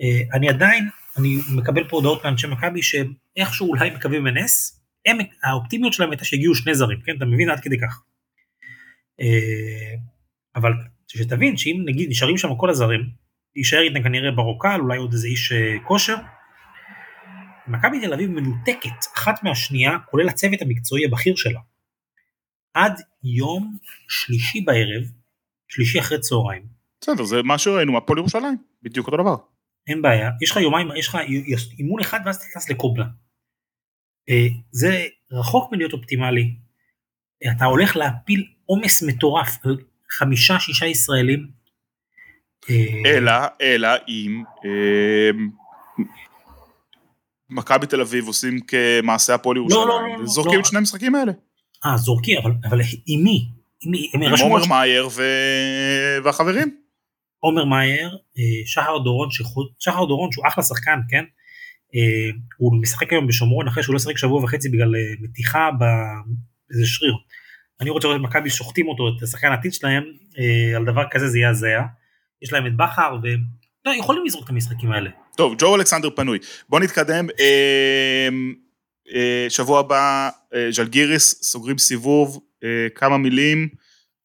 אה, 0.00 0.20
אני 0.32 0.48
עדיין, 0.48 0.88
אני 1.16 1.36
מקבל 1.56 1.88
פה 1.88 1.96
הודעות 1.96 2.24
מאנשי 2.24 2.46
מכבי 2.46 2.80
שאיכשהו 2.82 3.68
אולי 3.68 3.90
מקווים 3.90 4.24
בנס, 4.24 4.80
הם, 5.06 5.18
האופטימיות 5.44 5.92
שלהם 5.92 6.10
הייתה 6.10 6.24
שהגיעו 6.24 6.54
שני 6.54 6.74
זרים, 6.74 7.00
כן, 7.00 7.16
אתה 7.16 7.24
מבין 7.24 7.50
עד 7.50 7.60
כדי 7.60 7.78
כך. 7.80 8.02
אבל 10.56 10.72
שתבין 11.08 11.56
שאם 11.56 11.82
נגיד 11.84 12.10
נשארים 12.10 12.38
שם 12.38 12.48
כל 12.56 12.70
הזרים, 12.70 13.00
יישאר 13.56 13.80
איתם 13.80 14.02
כנראה 14.02 14.30
ברוקל, 14.30 14.80
אולי 14.80 14.98
עוד 14.98 15.12
איזה 15.12 15.28
איש 15.28 15.52
כושר, 15.84 16.16
מכבי 17.68 18.00
תל 18.00 18.12
אביב 18.12 18.30
מנותקת 18.30 19.06
אחת 19.16 19.42
מהשנייה, 19.42 19.98
כולל 20.10 20.28
הצוות 20.28 20.62
המקצועי 20.62 21.04
הבכיר 21.04 21.36
שלה. 21.36 21.60
עד 22.74 23.00
יום 23.24 23.76
שלישי 24.08 24.60
בערב, 24.60 25.04
שלישי 25.68 26.00
אחרי 26.00 26.20
צהריים. 26.20 26.62
בסדר, 27.00 27.24
זה 27.24 27.42
מה 27.42 27.58
שראינו 27.58 27.92
מהפועל 27.92 28.18
ירושלים, 28.18 28.56
בדיוק 28.82 29.06
אותו 29.06 29.16
דבר. 29.16 29.36
אין 29.88 30.02
בעיה, 30.02 30.30
יש 30.42 30.50
לך 30.50 30.56
יומיים, 30.56 30.88
יש 30.96 31.08
לך 31.08 31.16
אימון 31.78 32.00
אחד 32.00 32.20
ואז 32.26 32.36
אתה 32.36 32.44
טס 32.54 32.70
לקובלה. 32.70 33.04
אה, 34.28 34.46
זה 34.70 35.06
רחוק 35.32 35.72
מלהיות 35.72 35.92
אופטימלי. 35.92 36.54
אתה 37.56 37.64
הולך 37.64 37.96
להפיל 37.96 38.46
עומס 38.66 39.02
מטורף 39.02 39.58
על 39.64 39.76
חמישה 40.10 40.60
שישה 40.60 40.86
ישראלים. 40.86 41.50
אה, 42.70 42.86
אלא, 43.06 43.32
אלא 43.60 43.88
אם 44.08 44.42
אה, 44.64 45.30
מכבי 47.50 47.86
תל 47.86 48.00
אביב 48.00 48.26
עושים 48.26 48.60
כמעשה 48.60 49.34
הפועל 49.34 49.56
ירושלים, 49.56 49.88
לא, 49.88 50.02
לא, 50.02 50.18
לא, 50.18 50.26
זורקים. 50.26 50.60
את 50.60 50.66
שני 50.66 50.78
המשחקים 50.78 51.14
האלה. 51.14 51.32
אה, 51.86 51.96
זורקים, 51.96 52.38
אבל, 52.38 52.50
אבל 52.64 52.80
עם 53.06 53.24
מי? 53.24 53.48
עם 53.82 53.90
מי? 53.90 54.10
עם 54.14 54.22
עומר 54.40 54.66
מאייר 54.66 55.08
ו... 55.16 55.22
והחברים. 56.24 56.78
עומר 57.40 57.64
מאייר, 57.64 58.18
אה, 58.38 58.66
שחר 58.66 58.98
דורון, 58.98 59.30
שחוד, 59.30 59.66
שחר 59.78 60.04
דורון 60.04 60.32
שהוא 60.32 60.46
אחלה 60.48 60.64
שחקן, 60.64 61.00
כן? 61.10 61.24
אה, 61.94 62.30
הוא 62.56 62.82
משחק 62.82 63.12
היום 63.12 63.26
בשומרון 63.26 63.68
אחרי 63.68 63.82
שהוא 63.82 63.92
לא 63.92 63.98
שיחק 63.98 64.18
שבוע 64.18 64.44
וחצי 64.44 64.68
בגלל 64.68 64.96
אה, 64.96 65.00
מתיחה 65.20 65.70
באיזה 65.78 66.86
שריר. 66.86 67.12
אני 67.80 67.90
רוצה 67.90 68.08
לראות 68.08 68.20
את 68.20 68.26
מכבי 68.26 68.50
שוחטים 68.50 68.88
אותו, 68.88 69.08
את 69.16 69.22
השחקן 69.22 69.48
העתיד 69.48 69.72
שלהם, 69.72 70.04
על 70.76 70.84
דבר 70.84 71.04
כזה 71.10 71.28
זה 71.28 71.38
יהיה 71.38 71.50
הזיה. 71.50 71.82
יש 72.42 72.52
להם 72.52 72.66
את 72.66 72.76
בכר, 72.76 73.16
והם 73.22 73.40
לא, 73.84 73.92
יכולים 73.98 74.22
לזרוק 74.26 74.44
את 74.44 74.50
המשחקים 74.50 74.92
האלה. 74.92 75.10
טוב, 75.36 75.54
ג'ו 75.58 75.76
אלכסנדר 75.76 76.10
פנוי. 76.16 76.38
בוא 76.68 76.80
נתקדם. 76.80 77.26
שבוע 79.48 79.80
הבא 79.80 80.28
ז'לגיריס 80.70 81.42
סוגרים 81.42 81.78
סיבוב, 81.78 82.40
אה, 82.64 82.86
כמה 82.94 83.18
מילים 83.18 83.68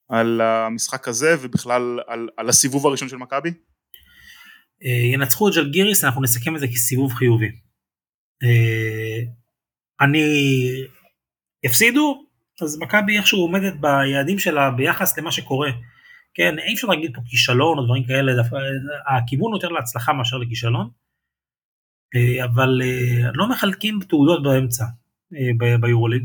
על 0.08 0.40
המשחק 0.40 1.08
הזה 1.08 1.36
ובכלל 1.40 2.00
על, 2.06 2.28
על 2.36 2.48
הסיבוב 2.48 2.86
הראשון 2.86 3.08
של 3.08 3.16
מכבי? 3.16 3.50
ינצחו 5.12 5.48
את 5.48 5.52
ז'לגיריס, 5.52 6.04
אנחנו 6.04 6.22
נסכם 6.22 6.54
את 6.54 6.60
זה 6.60 6.66
כסיבוב 6.68 7.12
חיובי. 7.12 7.50
אני... 10.00 10.22
יפסידו, 11.64 12.24
אז 12.62 12.78
מכבי 12.78 13.16
איכשהו 13.16 13.40
עומדת 13.40 13.74
ביעדים 13.80 14.38
שלה 14.38 14.70
ביחס 14.70 15.18
למה 15.18 15.32
שקורה. 15.32 15.70
כן, 16.34 16.58
אי 16.58 16.74
אפשר 16.74 16.86
להגיד 16.86 17.10
פה 17.14 17.20
כישלון 17.26 17.78
או 17.78 17.84
דברים 17.84 18.04
כאלה, 18.04 18.32
הכיוון 19.16 19.52
יותר 19.52 19.68
להצלחה 19.68 20.12
מאשר 20.12 20.36
לכישלון. 20.36 20.90
אה, 22.14 22.44
אבל 22.44 22.82
אה, 22.82 23.30
לא 23.34 23.48
מחלקים 23.48 23.98
תעודות 24.08 24.42
באמצע 24.42 24.84
אה, 24.84 24.90
ביורוליג. 25.80 26.22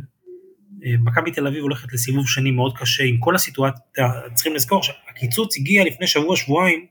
מכבי 0.81 1.31
תל 1.31 1.47
אביב 1.47 1.61
הולכת 1.61 1.93
לסיבוב 1.93 2.27
שני 2.27 2.51
מאוד 2.51 2.77
קשה 2.77 3.03
עם 3.03 3.17
כל 3.17 3.35
הסיטואציה, 3.35 4.07
צריכים 4.33 4.55
לזכור 4.55 4.83
שהקיצוץ 4.83 5.57
הגיע 5.57 5.83
לפני 5.85 6.07
שבוע 6.07 6.35
שבועיים, 6.35 6.85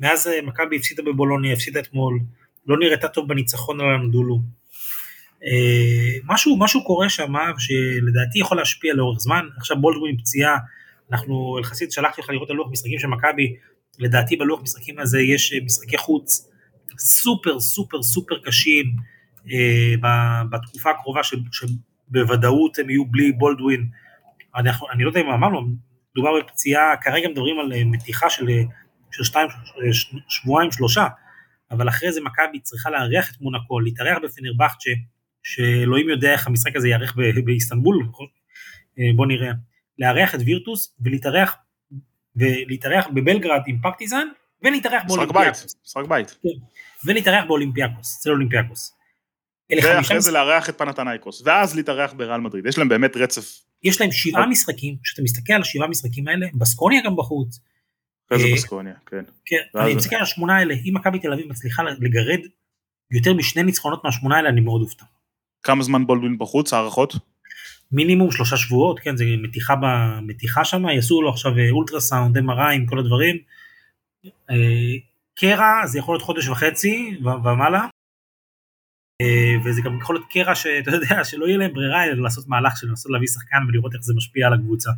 מאז 0.00 0.30
מכבי 0.42 0.76
הפסידה 0.76 1.02
בבולוניה, 1.02 1.52
הפסידה 1.52 1.80
אתמול, 1.80 2.20
לא 2.66 2.78
נראתה 2.78 3.08
טוב 3.08 3.28
בניצחון 3.28 3.80
על 3.80 3.94
הנדולו. 3.94 4.40
משהו, 6.26 6.58
משהו 6.58 6.84
קורה 6.84 7.08
שם 7.08 7.32
שלדעתי 7.58 8.38
יכול 8.38 8.56
להשפיע 8.56 8.94
לאורך 8.94 9.18
זמן, 9.20 9.46
עכשיו 9.56 9.80
בולדווין 9.80 10.16
פציעה, 10.18 10.58
אנחנו, 11.12 11.58
יחסית 11.60 11.92
שלחתי 11.92 12.20
לך 12.20 12.30
לראות 12.30 12.46
את 12.46 12.50
הלוח 12.50 12.68
משחקים 12.70 12.98
של 12.98 13.06
מכבי, 13.06 13.56
לדעתי 13.98 14.36
בלוח 14.36 14.62
משחקים 14.62 14.98
הזה 14.98 15.20
יש 15.20 15.54
משחקי 15.64 15.98
חוץ 15.98 16.48
סופר 16.98 17.60
סופר 17.60 18.02
סופר 18.02 18.38
קשים. 18.44 18.86
אה, 18.86 18.92
בתקופה 20.50 20.90
הקרובה 20.90 21.22
ש, 21.22 21.34
שבוודאות 21.52 22.78
הם 22.78 22.90
יהיו 22.90 23.04
בלי 23.06 23.32
בולדווין. 23.32 23.86
אני, 24.56 24.70
אני 24.92 25.04
לא 25.04 25.08
יודע 25.08 25.20
אם 25.20 25.30
אמרנו, 25.30 25.66
מדובר 26.14 26.30
בפציעה, 26.38 26.96
כרגע 26.96 27.28
מדברים 27.28 27.60
על 27.60 27.72
אה, 27.72 27.84
מתיחה 27.84 28.30
של, 28.30 28.48
אה, 28.48 28.62
של 29.10 29.24
שתיים, 29.24 29.48
שבועיים 30.28 30.72
שלושה, 30.72 31.06
אבל 31.70 31.88
אחרי 31.88 32.12
זה 32.12 32.20
מכבי 32.20 32.60
צריכה 32.60 32.90
לארח 32.90 33.30
את 33.30 33.40
מונקו, 33.40 33.80
להתארח 33.80 34.18
בפנרבכצ'ה, 34.22 34.90
שאלוהים 35.42 36.08
יודע 36.08 36.32
איך 36.32 36.46
המשחק 36.46 36.76
הזה 36.76 36.88
ייארך 36.88 37.16
באיסטנבול, 37.44 38.08
אה, 38.98 39.04
בוא 39.16 39.26
נראה, 39.26 39.52
לארח 39.98 40.34
את 40.34 40.40
וירטוס 40.44 40.96
ולהתארח 41.00 41.56
ולהתארח 42.36 43.06
בבלגרד 43.14 43.60
עם 43.66 43.78
פרטיזן 43.82 44.26
ולהתארח 44.62 45.02
באולימפיאקוס. 45.06 45.76
משחק 45.84 46.04
בית. 46.08 46.30
כן. 46.42 46.48
ולהתארח 47.04 47.44
באולימפיאקוס, 47.44 48.18
אצל 48.18 48.30
אולימפיאקוס. 48.30 48.99
ואחרי 49.82 50.20
זה 50.20 50.32
לארח 50.32 50.68
את 50.68 50.78
פנאתינייקוס, 50.78 51.42
ואז 51.44 51.76
להתארח 51.76 52.12
בריאל 52.12 52.40
מדריד, 52.40 52.66
יש 52.66 52.78
להם 52.78 52.88
באמת 52.88 53.16
רצף. 53.16 53.60
יש 53.82 54.00
להם 54.00 54.12
שבעה 54.12 54.46
משחקים, 54.46 54.96
כשאתה 55.02 55.22
מסתכל 55.22 55.52
על 55.52 55.60
השבעה 55.60 55.88
משחקים 55.88 56.28
האלה, 56.28 56.46
בסקוניה 56.54 57.00
גם 57.04 57.16
בחוץ. 57.16 57.60
איזה 58.30 58.46
אה, 58.46 58.54
בסקוניה, 58.54 58.94
כן. 59.06 59.24
כן, 59.46 59.80
אני 59.80 59.94
מסתכל 59.94 60.16
על 60.16 60.22
השמונה 60.22 60.56
האלה, 60.56 60.74
אם 60.74 60.94
מכבי 60.94 61.18
תל 61.18 61.32
אביב 61.32 61.48
מצליחה 61.48 61.82
לגרד 61.82 62.40
יותר 63.10 63.34
משני 63.34 63.62
ניצחונות 63.62 64.04
מהשמונה 64.04 64.36
האלה, 64.36 64.48
אני 64.48 64.60
מאוד 64.60 64.82
אופתע. 64.82 65.04
כמה 65.62 65.82
זמן 65.82 66.06
בולדווין 66.06 66.38
בחוץ, 66.38 66.72
הערכות? 66.72 67.14
מינימום 67.92 68.30
שלושה 68.30 68.56
שבועות, 68.56 69.00
כן, 69.00 69.16
זה 69.16 69.24
מתיחה 69.42 69.74
במתיחה 69.82 70.64
שם, 70.64 70.88
יעשו 70.88 71.22
לו 71.22 71.30
עכשיו 71.30 71.58
אה, 71.58 71.70
אולטרסאונד, 71.70 72.38
MRI 72.38 72.72
עם 72.74 72.86
כל 72.86 72.98
הדברים. 72.98 73.36
אה, 74.50 74.56
קרע 75.34 75.86
זה 75.86 75.98
יכול 75.98 76.14
להיות 76.14 76.22
חודש 76.22 76.48
וחצי 76.48 77.16
ומעלה, 77.24 77.86
וזה 79.64 79.82
גם 79.82 79.98
יכול 79.98 80.14
להיות 80.16 80.26
קרע 80.30 80.54
שאתה 80.54 80.90
יודע 80.90 81.24
שלא 81.24 81.46
יהיה 81.46 81.58
להם 81.58 81.72
ברירה 81.72 82.04
אלא 82.04 82.22
לעשות 82.22 82.48
מהלך 82.48 82.76
של 82.76 82.86
לנסות 82.86 83.12
להביא 83.12 83.28
שחקן 83.28 83.58
ולראות 83.68 83.94
איך 83.94 84.02
זה 84.02 84.14
משפיע 84.16 84.46
על 84.46 84.52
הקבוצה. 84.52 84.90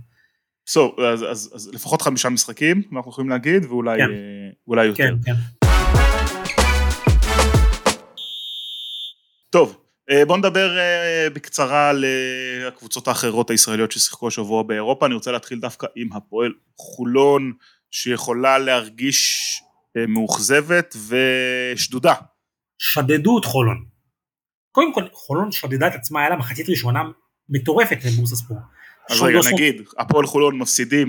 So, 0.71 1.03
אז, 1.03 1.23
אז, 1.31 1.53
אז 1.55 1.71
לפחות 1.75 2.03
חמישה 2.03 2.29
משחקים 2.29 2.83
אנחנו 2.97 3.11
יכולים 3.11 3.31
להגיד 3.31 3.65
ואולי 3.65 3.99
כן. 3.99 4.11
אולי 4.67 4.87
יותר. 4.87 5.15
כן, 5.25 5.33
כן. 5.33 5.69
טוב, 9.51 9.79
אה, 10.11 10.25
בוא 10.25 10.37
נדבר 10.37 10.79
אה, 10.79 11.29
בקצרה 11.33 11.91
על 11.91 12.05
הקבוצות 12.69 13.09
האחרות 13.09 13.51
הישראליות 13.51 13.93
ששיחקו 13.93 14.29
השבוע 14.29 14.63
באירופה, 14.63 15.07
אני 15.07 15.15
רוצה 15.15 15.33
להתחיל 15.33 15.61
דווקא 15.61 15.87
עם 15.97 16.13
הפועל 16.13 16.53
חולון 16.79 17.53
שיכולה 17.91 18.59
להרגיש 18.59 19.53
אה, 19.97 20.07
מאוכזבת 20.07 20.97
ושדודה. 21.09 22.15
שדדו 22.79 23.39
את 23.39 23.45
חולון. 23.45 23.92
קודם 24.73 24.95
כל 24.95 25.05
חולון 25.13 25.53
שדדה 25.53 25.89
את 25.89 25.95
עצמה, 25.95 26.21
היה 26.21 26.31
לה 26.31 26.37
מחצית 26.37 26.69
ראשונה 26.69 27.03
מטורפת 27.49 27.99
לבורס 28.05 28.33
הספורט. 28.33 28.63
אז 29.11 29.23
רגע 29.23 29.39
נגיד, 29.53 29.83
הפועל 29.99 30.27
חולון 30.27 30.59
מפסידים 30.59 31.09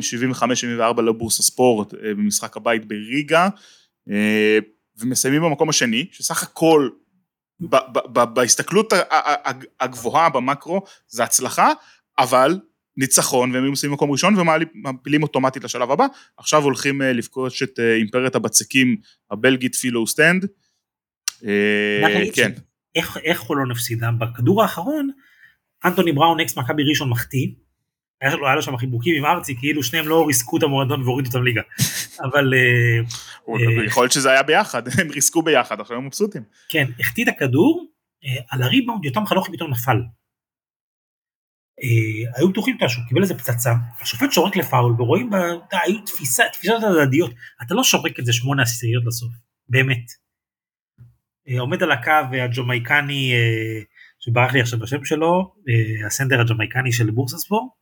75-74 0.97 1.01
לבורס 1.01 1.39
הספורט 1.39 1.93
אה, 1.93 1.99
במשחק 2.13 2.57
הבית 2.57 2.85
בריגה, 2.85 3.49
אה, 4.11 4.59
ומסיימים 4.97 5.41
במקום 5.41 5.69
השני, 5.69 6.07
שסך 6.11 6.43
הכל 6.43 6.89
בהסתכלות 8.33 8.93
הגבוהה 9.79 10.29
במקרו 10.29 10.81
זה 11.07 11.23
הצלחה, 11.23 11.71
אבל 12.19 12.59
ניצחון 12.97 13.51
והם 13.51 13.63
היו 13.63 13.71
מסיימים 13.71 13.93
מקום 13.93 14.11
ראשון 14.11 14.35
ומעפילים 14.39 15.23
אוטומטית 15.23 15.63
לשלב 15.63 15.91
הבא, 15.91 16.05
עכשיו 16.37 16.63
הולכים 16.63 17.01
אה, 17.01 17.13
לפגוש 17.13 17.63
את 17.63 17.79
אימפריית 17.79 18.35
הבצקים 18.35 18.97
הבלגית 19.31 19.75
פילו 19.75 20.07
אוסטנד. 20.07 20.47
כן. 22.33 22.51
איך, 22.95 23.17
איך 23.23 23.39
חולון 23.39 23.71
הפסידה? 23.71 24.11
בכדור 24.11 24.61
האחרון, 24.61 25.09
אנטוני 25.85 26.11
בראון 26.11 26.39
אקס 26.39 26.57
מכבי 26.57 26.83
ראשון 26.89 27.09
מחטיא, 27.09 27.47
היה 28.21 28.35
לו, 28.35 28.47
היה 28.47 28.55
לו 28.55 28.61
שם 28.61 28.77
חיבוקים 28.77 29.15
עם 29.17 29.25
ארצי, 29.25 29.55
כאילו 29.59 29.83
שניהם 29.83 30.07
לא 30.07 30.27
ריסקו 30.27 30.57
את 30.57 30.63
המועדון 30.63 31.01
והורידו 31.03 31.27
אותם 31.27 31.43
ליגה. 31.43 31.61
אבל... 32.25 32.53
יכול 33.85 34.03
להיות 34.03 34.11
שזה 34.11 34.31
היה 34.31 34.43
ביחד, 34.43 34.87
הם 34.99 35.11
ריסקו 35.11 35.41
ביחד, 35.41 35.79
עכשיו 35.79 35.97
הם 35.97 36.05
מבסוטים. 36.05 36.43
כן, 36.69 36.85
החטיא 36.99 37.23
את 37.23 37.29
הכדור, 37.29 37.85
על 38.49 38.63
הריבאונד 38.63 39.05
יותם 39.05 39.25
חנוכי 39.25 39.51
פתאום 39.51 39.71
נפל. 39.71 39.97
אה, 41.83 42.37
היו 42.37 42.49
בטוחים 42.49 42.77
שהוא 42.87 43.03
קיבל 43.07 43.21
איזה 43.21 43.37
פצצה, 43.37 43.73
השופט 44.01 44.31
שורק 44.31 44.55
לפאול 44.55 44.95
ורואים, 44.97 45.29
היו 45.71 46.01
תפיסות 46.05 46.45
הדדיות, 47.01 47.31
אתה 47.61 47.73
לא 47.73 47.83
שורק 47.83 48.19
את 48.19 48.25
זה 48.25 48.33
שמונה 48.33 48.63
עשיריות 48.63 49.03
לסוף, 49.05 49.29
באמת. 49.69 50.22
אה, 51.49 51.59
עומד 51.59 51.83
על 51.83 51.91
הקו 51.91 52.35
הג'ומייקני, 52.41 53.33
אה, 53.33 53.81
שברח 54.19 54.53
לי 54.53 54.61
עכשיו 54.61 54.79
בשם 54.79 55.05
שלו, 55.05 55.55
הסנדר 56.05 56.41
הג'ומייקני 56.41 56.91
של 56.91 57.11
בורסספור, 57.11 57.75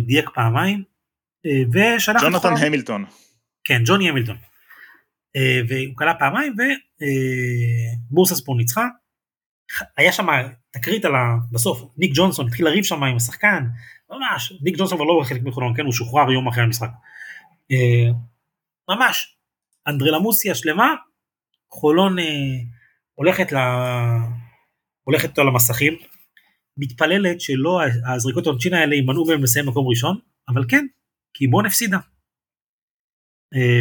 דייק 0.00 0.30
פעמיים, 0.34 0.82
ושלח... 1.72 2.22
ג'ונתן 2.22 2.66
המילטון. 2.66 3.04
כן, 3.64 3.82
ג'וני 3.86 4.08
המילטון. 4.08 4.36
והוא 5.68 5.96
קלע 5.96 6.12
פעמיים 6.18 6.54
ובורסספור 8.10 8.56
ניצחה, 8.56 8.86
היה 9.96 10.12
שם 10.12 10.26
תקרית 10.70 11.04
על 11.04 11.14
ה... 11.14 11.36
בסוף, 11.52 11.82
ניק 11.96 12.12
ג'ונסון 12.14 12.46
התחיל 12.46 12.66
לריב 12.66 12.84
שם 12.84 13.04
עם 13.04 13.16
השחקן, 13.16 13.64
ממש, 14.10 14.52
ניק 14.62 14.76
ג'ונסון 14.78 14.98
כבר 14.98 15.06
לא 15.06 15.22
חלק 15.24 15.42
מחולון, 15.44 15.76
כן, 15.76 15.84
הוא 15.84 15.92
שוחרר 15.92 16.32
יום 16.32 16.48
אחרי 16.48 16.62
המשחק. 16.62 16.88
אה, 17.70 18.12
ממש, 18.88 19.36
אנדרלמוסיה 19.86 20.54
שלמה, 20.54 20.94
חולון 21.70 22.18
אה, 22.18 22.24
הולכת 23.14 23.52
ל... 23.52 23.56
הולכת 25.02 25.28
איתו 25.28 25.44
למסכים, 25.44 25.92
מתפללת 26.76 27.40
שלא 27.40 27.80
הזריקות 28.14 28.46
העונשין 28.46 28.74
האלה 28.74 28.94
יימנעו 28.94 29.26
מהם 29.26 29.42
לסיים 29.42 29.68
מקום 29.68 29.88
ראשון, 29.88 30.18
אבל 30.48 30.64
כן, 30.68 30.86
כי 31.34 31.46
בון 31.46 31.66
הפסידה. 31.66 31.98
אה, 33.54 33.80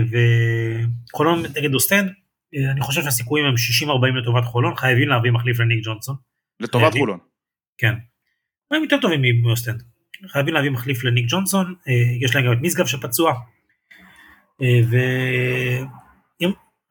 וחולון 1.12 1.44
נגד 1.56 1.74
אוסטנד, 1.74 2.12
אה, 2.56 2.72
אני 2.72 2.82
חושב 2.82 3.02
שהסיכויים 3.04 3.46
הם 3.46 3.54
60-40 3.56 4.22
לטובת 4.22 4.44
חולון, 4.46 4.76
חייבים 4.76 5.10
להביא 5.10 5.32
מחליף 5.32 5.60
לניק 5.60 5.86
ג'ונסון. 5.86 6.16
לטובת 6.60 6.94
חולון. 6.94 7.20
כן. 7.78 7.94
הם 8.72 8.84
יותר 8.84 8.98
טובים 9.02 9.22
מאוסטנד. 9.42 9.84
חייבים 10.28 10.54
להביא 10.54 10.70
מחליף 10.70 11.04
לניק 11.04 11.26
ג'ונסון, 11.30 11.76
אה, 11.88 11.94
יש 12.22 12.36
להם 12.36 12.46
גם 12.46 12.54
את 12.54 12.58
משגב 12.62 12.86
שפצוע. 12.86 13.34
אה, 14.62 14.80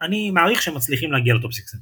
ואני 0.00 0.30
מעריך 0.30 0.62
שהם 0.62 0.74
מצליחים 0.74 1.12
להגיע 1.12 1.34
לטופ 1.34 1.52
סיקסן. 1.52 1.78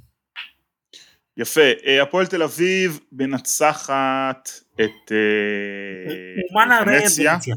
יפה, 1.36 1.70
הפועל 2.02 2.26
תל 2.26 2.42
אביב 2.42 3.00
מנצחת 3.12 4.48
את 4.74 5.12
ונציה. 6.86 7.54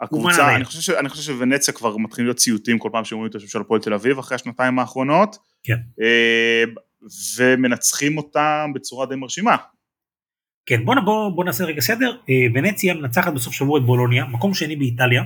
הקבוצה, 0.00 0.56
אני 0.56 0.64
חושב, 0.64 0.80
ש, 0.80 0.90
אני 0.90 1.08
חושב 1.08 1.22
שוונציה 1.22 1.74
כבר 1.74 1.96
מתחילים 1.96 2.26
להיות 2.26 2.36
ציוטים 2.36 2.78
כל 2.78 2.88
פעם 2.92 3.04
שאומרים 3.04 3.30
את 3.30 3.34
השם 3.34 3.46
של 3.46 3.60
הפועל 3.60 3.80
תל 3.80 3.94
אביב 3.94 4.18
אחרי 4.18 4.34
השנתיים 4.34 4.78
האחרונות. 4.78 5.36
כן. 5.64 5.76
אה, 6.02 6.64
ומנצחים 7.36 8.18
אותם 8.18 8.70
בצורה 8.74 9.06
די 9.06 9.16
מרשימה. 9.16 9.56
כן, 10.66 10.84
בוא, 10.84 10.94
בוא, 11.04 11.30
בוא 11.30 11.44
נעשה 11.44 11.64
רגע 11.64 11.80
סדר. 11.80 12.16
אה, 12.28 12.34
ונציה 12.54 12.94
מנצחת 12.94 13.32
בסוף 13.32 13.54
שבוע 13.54 13.80
את 13.80 13.84
בולוניה, 13.84 14.24
מקום 14.24 14.54
שני 14.54 14.76
באיטליה. 14.76 15.22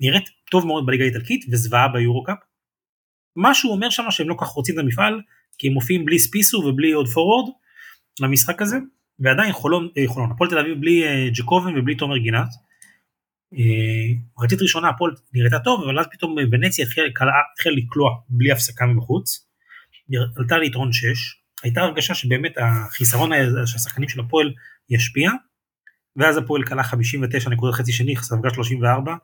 נראית 0.00 0.24
טוב 0.50 0.66
מאוד 0.66 0.86
בליגה 0.86 1.04
האיטלקית 1.04 1.44
וזוועה 1.52 1.88
ביורו-קאפ. 1.88 2.38
משהו 3.36 3.70
אומר 3.70 3.90
שם 3.90 4.04
שהם 4.10 4.28
לא 4.28 4.34
כל 4.34 4.44
כך 4.44 4.50
רוצים 4.50 4.74
את 4.74 4.80
המפעל, 4.80 5.20
כי 5.58 5.68
הם 5.68 5.72
מופיעים 5.72 6.04
בלי 6.04 6.18
ספיסו 6.18 6.58
ובלי 6.58 6.92
עוד 6.92 7.08
פורוורד 7.08 7.52
למשחק 8.20 8.62
הזה, 8.62 8.76
ועדיין 9.18 9.52
חולון, 9.52 9.88
אה, 9.98 10.02
חולון, 10.06 10.30
הפועל 10.30 10.50
תל 10.50 10.58
אביב 10.58 10.80
בלי 10.80 11.30
ג'קובן 11.30 11.78
ובלי 11.78 11.94
תומר 11.94 12.16
גינת. 12.16 12.48
מחצית 14.38 14.62
ראשונה 14.62 14.88
הפועל 14.88 15.12
נראתה 15.34 15.58
טוב 15.58 15.82
אבל 15.84 15.98
אז 15.98 16.06
פתאום 16.12 16.36
ונציה 16.52 16.84
התחילה 16.84 17.06
לקלוע 17.76 18.10
בלי 18.28 18.52
הפסקה 18.52 18.86
מבחוץ. 18.86 19.48
עלתה 20.36 20.58
ליתרון 20.58 20.92
6 20.92 21.06
הייתה 21.62 21.80
הרגשה 21.80 22.14
שבאמת 22.14 22.52
החיסרון 22.58 23.30
של 23.66 23.76
השחקנים 23.76 24.08
של 24.08 24.20
הפועל 24.20 24.52
ישפיע. 24.90 25.30
ואז 26.16 26.36
הפועל 26.36 26.62
קלה 26.62 26.82
59 26.82 27.50
נקודות 27.50 27.74
חצי 27.74 27.92
שני 27.92 28.16
ספגה 28.16 28.50
34 28.54 29.14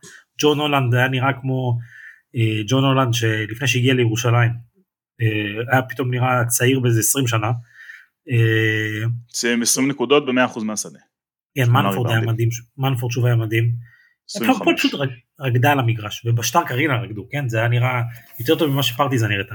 ג'ון 0.40 0.60
הולנד 0.60 0.94
היה 0.94 1.08
נראה 1.08 1.32
כמו 1.40 1.78
אה, 1.78 1.84
ג'ון 2.66 2.84
הולנד 2.84 3.14
שלפני 3.14 3.68
שהגיע 3.68 3.94
לירושלים 3.94 4.50
אה, 5.22 5.72
היה 5.72 5.82
פתאום 5.82 6.10
נראה 6.10 6.44
צעיר 6.44 6.80
באיזה 6.80 7.00
20 7.00 7.26
שנה. 7.26 7.50
אה, 8.30 9.06
20 9.62 9.88
נקודות 9.88 10.26
ב-100% 10.26 10.64
מהשדה. 10.64 10.98
כן, 11.54 11.70
מנפורד 11.70 12.10
היה 12.10 12.20
מדהים, 12.20 12.48
מנפורד 12.78 13.12
שוב 13.12 13.26
היה 13.26 13.36
מדהים. 13.36 13.72
הפועל 14.36 14.76
פשוט 14.76 14.92
רקדה 15.40 15.72
על 15.72 15.78
המגרש, 15.78 16.26
ובשטר 16.26 16.64
קרינה 16.66 17.02
רקדו, 17.02 17.28
כן? 17.30 17.48
זה 17.48 17.58
היה 17.58 17.68
נראה 17.68 18.02
יותר 18.40 18.58
טוב 18.58 18.70
ממה 18.70 18.82
שפרטיזן 18.82 19.28
נראתה. 19.28 19.54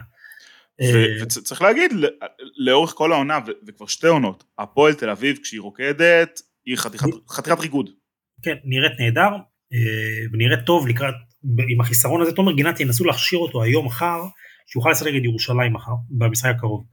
אה, 0.82 1.06
וצריך 1.22 1.62
להגיד, 1.62 1.92
לאורך 2.58 2.94
כל 2.96 3.14
העונה, 3.14 3.40
וכבר 3.68 3.86
שתי 3.86 4.08
עונות, 4.08 4.44
הפועל 4.60 4.94
תל 4.94 5.10
אביב 5.10 5.38
כשהיא 5.44 5.62
רוקדת, 5.62 6.42
היא 6.66 6.78
חתיכת 7.30 7.60
ריגוד. 7.60 7.90
כן, 8.42 8.56
נראית 8.64 9.00
נהדר, 9.00 9.30
אה, 9.74 10.26
ונראית 10.32 10.66
טוב 10.66 10.88
לקראת, 10.88 11.14
עם 11.70 11.82
החיסרון 11.82 12.22
הזה, 12.22 12.32
תומר 12.32 12.52
גינת 12.52 12.80
ינסו 12.80 13.06
להכשיר 13.06 13.40
אותו 13.40 13.64
היום 13.64 13.86
מחר, 13.86 14.22
שיוכל 14.68 14.90
לשחק 14.90 15.08
נגד 15.08 15.26
ירושלים 15.26 15.74
מחר, 15.74 15.92
במשחק 16.10 16.52
הקרוב. 16.56 16.86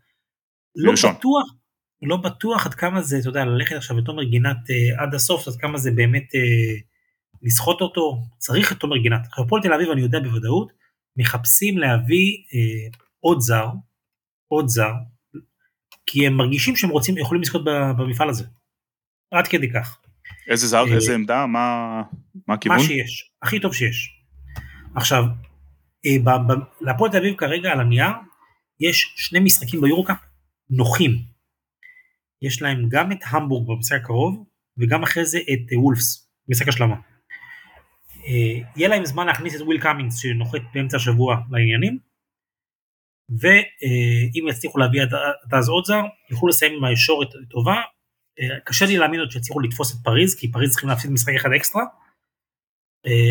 לא 0.76 0.92
בטוח, 0.92 1.54
לא 2.02 2.16
בטוח 2.16 2.66
עד 2.66 2.74
כמה 2.74 3.02
זה, 3.02 3.18
אתה 3.18 3.28
יודע, 3.28 3.44
ללכת 3.44 3.76
עכשיו 3.76 3.98
לתומר 3.98 4.24
גינת 4.24 4.56
אה, 4.70 5.02
עד 5.02 5.14
הסוף, 5.14 5.48
עד 5.48 5.54
כמה 5.56 5.78
זה 5.78 5.90
באמת... 5.90 6.24
לסחוט 7.42 7.80
אותו, 7.80 8.22
צריך 8.38 8.72
את 8.72 8.76
תומר 8.76 8.96
גינת. 8.96 9.26
עכשיו 9.26 9.44
הפועל 9.44 9.62
תל 9.62 9.72
אביב 9.72 9.90
אני 9.90 10.00
יודע 10.00 10.20
בוודאות, 10.20 10.72
מחפשים 11.16 11.78
להביא 11.78 12.36
אה, 12.54 12.98
עוד 13.20 13.40
זר, 13.40 13.66
עוד 14.48 14.68
זר, 14.68 14.92
כי 16.06 16.26
הם 16.26 16.36
מרגישים 16.36 16.76
שהם 16.76 16.90
רוצים, 16.90 17.18
יכולים 17.18 17.42
לזכות 17.42 17.64
במפעל 17.98 18.28
הזה. 18.28 18.44
עד 19.30 19.46
כדי 19.46 19.70
כך. 19.70 20.00
איזה 20.48 20.66
זר, 20.66 20.84
אה, 20.88 20.94
איזה 20.94 21.14
עמדה, 21.14 21.46
מה, 21.46 22.02
מה 22.48 22.54
הכיוון? 22.54 22.78
מה 22.78 22.84
שיש, 22.84 23.32
הכי 23.42 23.60
טוב 23.60 23.74
שיש. 23.74 24.21
עכשיו, 24.94 25.24
אה, 26.06 26.42
להפועל 26.80 27.10
תל 27.10 27.16
אביב 27.16 27.36
כרגע 27.36 27.72
על 27.72 27.80
הנייר, 27.80 28.12
יש 28.80 29.14
שני 29.16 29.40
משחקים 29.40 29.80
ביורוקאפ 29.80 30.16
נוחים. 30.70 31.10
יש 32.42 32.62
להם 32.62 32.88
גם 32.88 33.12
את 33.12 33.18
המבורג 33.30 33.68
במשחק 33.68 34.00
הקרוב, 34.00 34.44
וגם 34.78 35.02
אחרי 35.02 35.24
זה 35.24 35.38
את 35.38 35.72
וולפס, 35.72 36.30
משחק 36.48 36.68
השלמה. 36.68 36.96
אה, 38.26 38.70
יהיה 38.76 38.88
להם 38.88 39.04
זמן 39.04 39.26
להכניס 39.26 39.56
את 39.56 39.60
וויל 39.60 39.80
קאמינגס 39.80 40.18
שנוחת 40.18 40.60
באמצע 40.74 40.96
השבוע 40.96 41.36
לעניינים, 41.50 41.98
ואם 43.40 44.48
יצליחו 44.48 44.78
להביא 44.78 45.02
עד 45.02 45.08
אז 45.52 45.68
עוד 45.68 45.84
זר, 45.84 46.02
יוכלו 46.30 46.48
לסיים 46.48 46.72
עם 46.76 46.84
ישורת 46.84 47.28
טובה. 47.50 47.74
אה, 48.40 48.60
קשה 48.64 48.86
לי 48.86 48.96
להאמין 48.96 49.20
עוד 49.20 49.30
שיצליחו 49.30 49.60
לתפוס 49.60 49.94
את 49.94 50.04
פריז, 50.04 50.34
כי 50.34 50.52
פריז 50.52 50.70
צריכים 50.70 50.88
להפסיד 50.88 51.10
משחק 51.10 51.32
אחד 51.36 51.50
אקסטרה, 51.56 51.82
אה, 51.82 51.88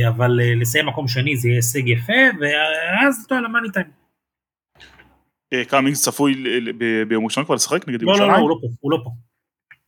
אבל 0.07 0.39
לסיים 0.61 0.85
מקום 0.85 1.07
שני 1.07 1.37
זה 1.37 1.47
יהיה 1.47 1.57
הישג 1.57 1.87
יפה, 1.87 2.13
ואז 2.41 3.23
אתה 3.25 3.35
יודע, 3.35 3.47
למאני 3.47 3.71
טיים. 3.71 3.85
קאמינגס 5.67 6.03
צפוי 6.03 6.43
ביום 7.07 7.25
ראשון 7.25 7.45
כבר 7.45 7.55
לשחק 7.55 7.87
נגד 7.87 8.01
ירושלים? 8.01 8.29
לא, 8.29 8.37
לא, 8.37 8.39
לא, 8.39 8.43
הוא 8.43 8.49
לא 8.49 8.57
פה, 8.61 8.67
הוא 8.79 8.91
לא 8.91 8.97
פה. 9.03 9.09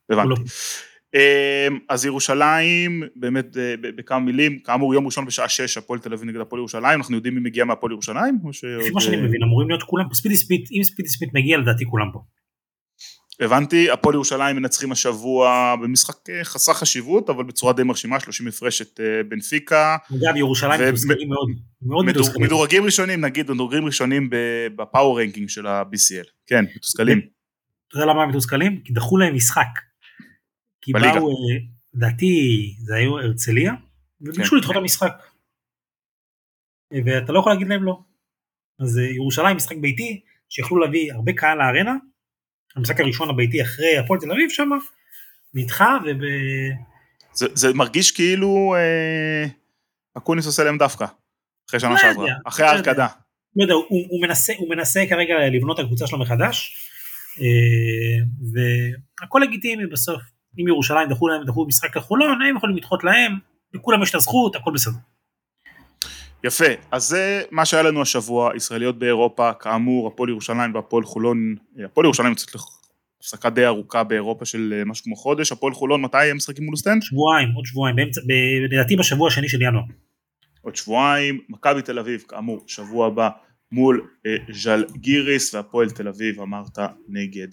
הבנתי. 0.10 0.42
אמ, 1.14 1.80
אז 1.90 2.06
ירושלים, 2.06 3.04
באמת 3.16 3.58
אה, 3.58 3.76
בכמה 3.82 4.20
מילים, 4.20 4.60
כאמור 4.60 4.94
יום 4.94 5.06
ראשון 5.06 5.26
בשעה 5.26 5.50
6 5.50 5.78
הפועל 5.78 6.00
תל 6.00 6.14
אביב 6.14 6.30
נגד 6.30 6.40
הפועל 6.40 6.60
ירושלים, 6.60 7.00
אנחנו 7.00 7.16
יודעים 7.16 7.36
מי 7.36 7.42
מגיע 7.42 7.66
מהפועל 7.66 7.92
ירושלים? 7.92 8.40
לפי 8.80 8.90
מה 8.94 9.02
שאני 9.02 9.18
מבין, 9.18 9.44
אמורים 9.44 9.70
להיות 9.70 9.84
כולם 9.84 10.10
פה, 10.10 10.16
ספידי 10.16 10.36
סמית', 10.36 10.70
אם 10.72 10.84
ספידי 10.84 11.10
סמית' 11.10 11.30
מגיע 11.34 11.58
לדעתי 11.58 11.86
כולם 11.86 12.08
פה. 12.14 12.20
הבנתי, 13.40 13.92
הפועל 13.92 14.16
ירושלים 14.16 14.56
מנצחים 14.56 14.92
השבוע 14.92 15.76
במשחק 15.82 16.30
אה, 16.30 16.44
חסר 16.44 16.74
חשיבות, 16.74 17.30
אבל 17.30 17.44
בצורה 17.44 17.74
די 17.74 17.84
מרשימה, 17.84 18.20
30 18.20 18.48
הפרש 18.48 18.82
את 18.82 19.00
אה, 19.00 19.24
בנפיקה. 19.30 19.98
אגב, 20.12 20.36
ירושלים 20.36 20.82
ו... 20.82 20.88
מתוסכלים 20.88 21.30
מאוד, 21.30 21.50
מאוד 21.82 22.06
מתוסכלים. 22.06 22.46
מדורגים 22.46 22.84
ראשונים, 22.84 23.22
נגיד, 23.22 23.52
מדורגים 23.52 23.86
ראשונים 23.86 24.30
ב 24.76 24.83
power 24.83 25.22
ranking 25.22 25.50
של 25.50 25.68
ה-BCL, 25.68 26.30
כן, 26.48 26.66
מתוסכלים. 26.76 27.22
אתה 27.88 27.98
יודע 27.98 28.06
למה 28.06 28.24
הם 28.24 28.30
מתוסכלים? 28.30 28.82
כי 28.84 28.94
דחו 28.94 29.18
להם 29.18 29.36
משחק. 29.36 29.80
כי 30.82 30.94
בליגה. 30.94 31.14
באו, 31.14 31.30
אה, 31.30 31.58
לדעתי 31.94 32.76
זה 32.80 32.96
היו 32.96 33.20
הרצליה, 33.20 33.74
וביקשו 34.22 34.52
כן. 34.52 34.58
לדחות 34.58 34.76
את 34.76 34.82
המשחק. 34.82 35.14
ואתה 37.06 37.32
לא 37.32 37.40
יכול 37.40 37.52
להגיד 37.52 37.68
להם 37.68 37.84
לא. 37.84 38.00
אז 38.80 38.98
ירושלים 38.98 39.58
משחק 39.58 39.76
ביתי, 39.78 40.22
שיכלו 40.50 40.80
להביא 40.80 41.14
הרבה 41.14 41.34
קהל 41.34 41.58
לארנה, 41.58 41.96
המשחק 42.76 43.00
הראשון 43.00 43.30
הביתי 43.30 43.62
אחרי 43.62 43.98
הפועל 43.98 44.20
תל 44.20 44.32
אביב 44.32 44.50
שם, 44.50 44.70
נדחה 45.54 45.98
זה, 47.34 47.48
זה 47.54 47.74
מרגיש 47.74 48.12
כאילו 48.12 48.76
אה, 48.78 49.46
אקוניס 50.18 50.46
עושה 50.46 50.64
להם 50.64 50.78
דווקא, 50.78 51.06
אחרי 51.70 51.80
שנה 51.80 51.90
לא 51.90 51.98
שעברה, 51.98 52.28
אחרי. 52.46 52.66
ההרקדה. 52.66 53.08
לא 53.56 53.64
יודע, 53.64 53.74
הוא, 53.74 53.86
הוא, 53.90 54.22
מנסה, 54.22 54.54
הוא 54.58 54.70
מנסה 54.70 55.04
כרגע 55.10 55.34
לבנות 55.54 55.80
את 55.80 55.84
הקבוצה 55.84 56.08
שלו 56.08 56.20
מחדש, 56.20 56.76
אה, 57.42 58.26
והכל 59.22 59.40
לגיטימי 59.44 59.86
בסוף. 59.86 60.22
אם 60.60 60.68
ירושלים 60.68 61.10
דחו 61.10 61.28
להם, 61.28 61.44
דחו 61.46 61.66
משחק 61.68 61.98
לחולון, 61.98 62.42
הם 62.42 62.58
יכולים 62.58 62.78
לדחות 62.78 63.04
להם, 63.04 63.38
לכולם 63.74 64.04
יש 64.04 64.10
את 64.10 64.16
הזכות, 64.16 64.56
הכל 64.56 64.72
בסדר. 64.74 64.94
יפה, 66.44 66.66
אז 66.92 67.04
זה 67.04 67.44
מה 67.52 67.66
שהיה 67.66 67.84
לנו 67.84 68.02
השבוע, 68.02 68.56
ישראליות 68.56 69.00
באירופה, 69.00 69.54
כאמור, 69.54 70.08
הפועל 70.08 70.30
ירושלים 70.30 70.76
והפועל 70.76 71.04
חולון, 71.04 71.56
הפועל 71.86 72.06
ירושלים 72.06 72.30
יוצאת 72.30 72.56
להפסקה 73.22 73.50
די 73.50 73.66
ארוכה 73.66 74.04
באירופה 74.04 74.46
של 74.46 74.74
אה, 74.78 74.86
משהו 74.86 75.04
כמו 75.04 75.16
חודש, 75.16 75.52
הפועל 75.52 75.74
חולון, 75.74 76.02
מתי 76.02 76.18
הם 76.18 76.38
משחקים 76.38 76.66
מול 76.66 76.76
סטנד? 76.76 77.02
שבועיים, 77.02 77.52
עוד 77.56 77.66
שבועיים, 77.66 77.96
לדעתי 78.72 78.96
בשבוע 78.96 79.28
השני 79.28 79.50
של 79.50 79.62
ינואר. 79.62 79.84
עוד 80.62 80.76
שבועיים, 80.76 81.40
מכבי 81.50 81.82
תל 81.82 82.00
אביב, 82.00 82.24
כאמור, 82.28 82.64
שבוע 82.68 83.08
הבא 83.08 83.30
מול 83.72 84.08
אה, 84.26 84.36
ז'לגיריס 84.54 85.54
והפועל 85.54 85.90
תל 85.90 86.08
אביב, 86.08 86.42
אמרת, 86.42 86.78
נגד 87.10 87.48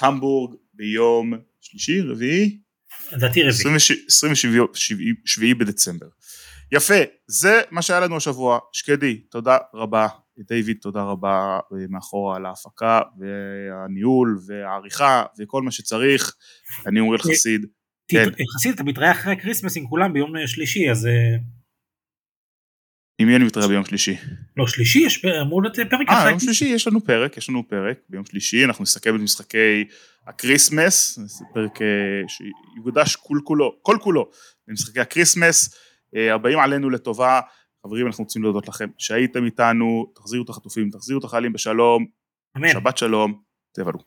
המבורג 0.00 0.54
ביום 0.74 1.32
שלישי, 1.60 2.00
רביעי? 2.00 2.58
לדעתי 3.12 3.42
רביעי. 3.42 3.76
27 4.06 5.54
בדצמבר. 5.58 6.06
יפה, 6.72 6.94
זה 7.26 7.60
מה 7.70 7.82
שהיה 7.82 8.00
לנו 8.00 8.16
השבוע. 8.16 8.58
שקדי, 8.72 9.16
תודה 9.16 9.58
רבה. 9.74 10.08
דיוויד, 10.38 10.76
תודה 10.80 11.02
רבה 11.02 11.58
אה, 11.72 11.86
מאחורה 11.88 12.36
על 12.36 12.46
ההפקה 12.46 13.00
והניהול 13.18 14.38
והעריכה 14.46 15.24
וכל 15.38 15.62
מה 15.62 15.70
שצריך. 15.70 16.34
אני 16.86 17.00
אוריאל 17.00 17.22
חסיד. 17.22 17.66
כן. 18.08 18.24
יחסית 18.38 18.74
אתה 18.74 18.84
מתראה 18.84 19.10
אחרי 19.10 19.32
ה 19.32 19.36
Christmas 19.36 19.76
עם 19.76 19.86
כולם 19.86 20.12
ביום 20.12 20.36
אה, 20.36 20.46
שלישי, 20.46 20.90
אז... 20.90 21.06
אה, 21.06 21.36
עם 23.18 23.28
מי 23.28 23.36
אני 23.36 23.44
מתראה 23.44 23.68
ביום 23.68 23.84
שלישי? 23.84 24.16
לא, 24.56 24.66
שלישי 24.66 24.98
יש, 24.98 25.24
אמור 25.24 25.62
להיות 25.62 25.76
פרק 25.90 26.08
אה. 26.08 26.30
יום 26.30 26.40
שלישי 26.40 26.64
יש 26.64 26.86
לנו 26.86 27.04
פרק, 27.04 27.36
יש 27.36 27.48
לנו 27.48 27.68
פרק 27.68 27.98
ביום 28.08 28.24
שלישי, 28.24 28.64
אנחנו 28.64 28.82
נסכם 28.82 29.16
את 29.16 29.20
משחקי 29.20 29.84
ה 30.26 30.34
Christmas, 30.34 31.18
זה 31.18 31.44
פרק 31.54 31.82
אה, 31.82 31.86
שיוקדש 32.28 33.16
כל 33.16 33.38
כולו, 33.44 33.78
כל 33.82 33.96
כולו, 34.00 34.30
למשחקי 34.68 35.00
ה 35.00 35.07
Christmas, 35.07 35.74
אה, 35.74 35.78
הבאים 36.14 36.58
עלינו 36.58 36.90
לטובה, 36.90 37.40
חברים 37.86 38.06
אנחנו 38.06 38.24
רוצים 38.24 38.42
להודות 38.42 38.68
לכם 38.68 38.88
שהייתם 38.98 39.44
איתנו, 39.44 40.12
תחזירו 40.14 40.44
את 40.44 40.48
החטופים, 40.48 40.90
תחזירו 40.90 41.20
את 41.20 41.24
החיילים 41.24 41.52
בשלום, 41.52 42.06
אמן. 42.56 42.68
שבת 42.72 42.98
שלום, 42.98 43.40
תבלו. 43.72 43.98